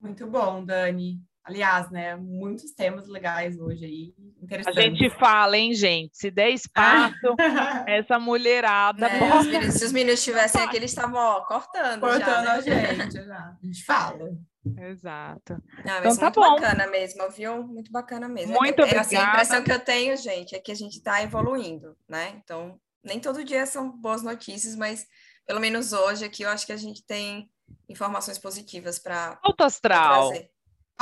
Muito 0.00 0.26
bom, 0.26 0.64
Dani. 0.64 1.22
Aliás, 1.44 1.90
né, 1.90 2.14
muitos 2.14 2.70
temas 2.72 3.08
legais 3.08 3.58
hoje 3.58 3.84
aí, 3.84 4.14
interessantes. 4.40 4.78
A 4.78 4.82
gente 4.82 5.10
fala, 5.18 5.56
hein, 5.58 5.74
gente? 5.74 6.16
Se 6.16 6.30
der 6.30 6.50
espaço, 6.50 7.14
essa 7.88 8.18
mulherada. 8.18 9.06
É, 9.08 9.38
os 9.38 9.46
meninos, 9.46 9.74
se 9.74 9.84
os 9.84 9.92
meninos 9.92 10.20
estivessem 10.20 10.62
aqui, 10.62 10.76
eles 10.76 10.92
estavam 10.92 11.18
ó, 11.18 11.40
cortando. 11.40 12.00
Cortando 12.00 12.62
já, 12.62 12.74
né? 12.74 12.90
a 12.90 12.94
gente, 12.94 13.24
já. 13.24 13.38
A 13.62 13.66
gente 13.66 13.84
fala. 13.84 14.30
Exato. 14.78 15.60
Não, 15.84 15.98
então, 15.98 16.16
tá 16.16 16.22
muito 16.22 16.40
bom. 16.40 16.54
bacana 16.54 16.86
mesmo, 16.86 17.30
viu? 17.30 17.66
Muito 17.66 17.90
bacana 17.90 18.28
mesmo. 18.28 18.54
Muito 18.54 18.78
é, 18.78 18.82
obrigada. 18.84 19.00
Assim, 19.00 19.16
a 19.16 19.28
impressão 19.28 19.64
que 19.64 19.72
eu 19.72 19.80
tenho, 19.80 20.16
gente, 20.16 20.54
é 20.54 20.60
que 20.60 20.70
a 20.70 20.76
gente 20.76 20.98
está 20.98 21.22
evoluindo, 21.22 21.96
né? 22.08 22.40
Então, 22.44 22.78
nem 23.02 23.18
todo 23.18 23.42
dia 23.42 23.66
são 23.66 23.90
boas 23.90 24.22
notícias, 24.22 24.76
mas 24.76 25.06
pelo 25.44 25.58
menos 25.58 25.92
hoje 25.92 26.24
aqui 26.24 26.44
eu 26.44 26.50
acho 26.50 26.64
que 26.64 26.72
a 26.72 26.76
gente 26.76 27.04
tem 27.04 27.50
informações 27.88 28.38
positivas 28.38 29.00
para 29.00 29.40
trazer. 29.80 30.51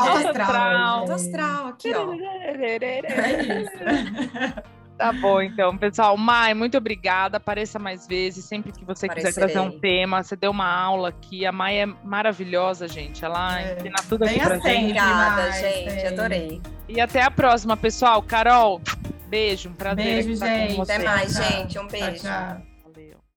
Alto 0.00 0.28
astral. 0.28 0.76
Alto 0.76 1.12
astral, 1.12 1.66
aqui, 1.68 1.92
ó. 1.94 2.12
É 2.12 3.62
isso. 3.62 4.70
Tá 5.00 5.14
bom, 5.14 5.40
então, 5.40 5.74
pessoal. 5.78 6.14
Mai, 6.14 6.52
muito 6.52 6.76
obrigada. 6.76 7.38
Apareça 7.38 7.78
mais 7.78 8.06
vezes, 8.06 8.44
sempre 8.44 8.70
que 8.70 8.84
você 8.84 9.06
Aparecerei. 9.06 9.32
quiser 9.32 9.52
trazer 9.54 9.66
um 9.66 9.80
tema. 9.80 10.22
Você 10.22 10.36
deu 10.36 10.50
uma 10.50 10.70
aula 10.70 11.08
aqui. 11.08 11.46
A 11.46 11.52
Mai 11.52 11.78
é 11.80 11.86
maravilhosa, 11.86 12.86
gente. 12.86 13.24
Ela 13.24 13.62
é. 13.62 13.76
ensina 13.76 13.96
tudo 14.06 14.24
aqui 14.24 14.38
pra 14.38 14.58
gente. 14.58 14.82
Obrigada, 14.82 15.52
gente. 15.52 16.06
Adorei. 16.06 16.62
E 16.86 17.00
até 17.00 17.22
a 17.22 17.30
próxima, 17.30 17.78
pessoal. 17.78 18.22
Carol, 18.22 18.78
beijo. 19.26 19.70
Um 19.70 19.74
prazer. 19.74 20.04
Beijo, 20.04 20.34
gente. 20.34 20.80
Até 20.82 20.98
mais, 20.98 21.34
gente. 21.34 21.78
Um 21.78 21.88
beijo. 21.88 22.22
tchau. 22.22 22.30
tchau. 22.30 22.69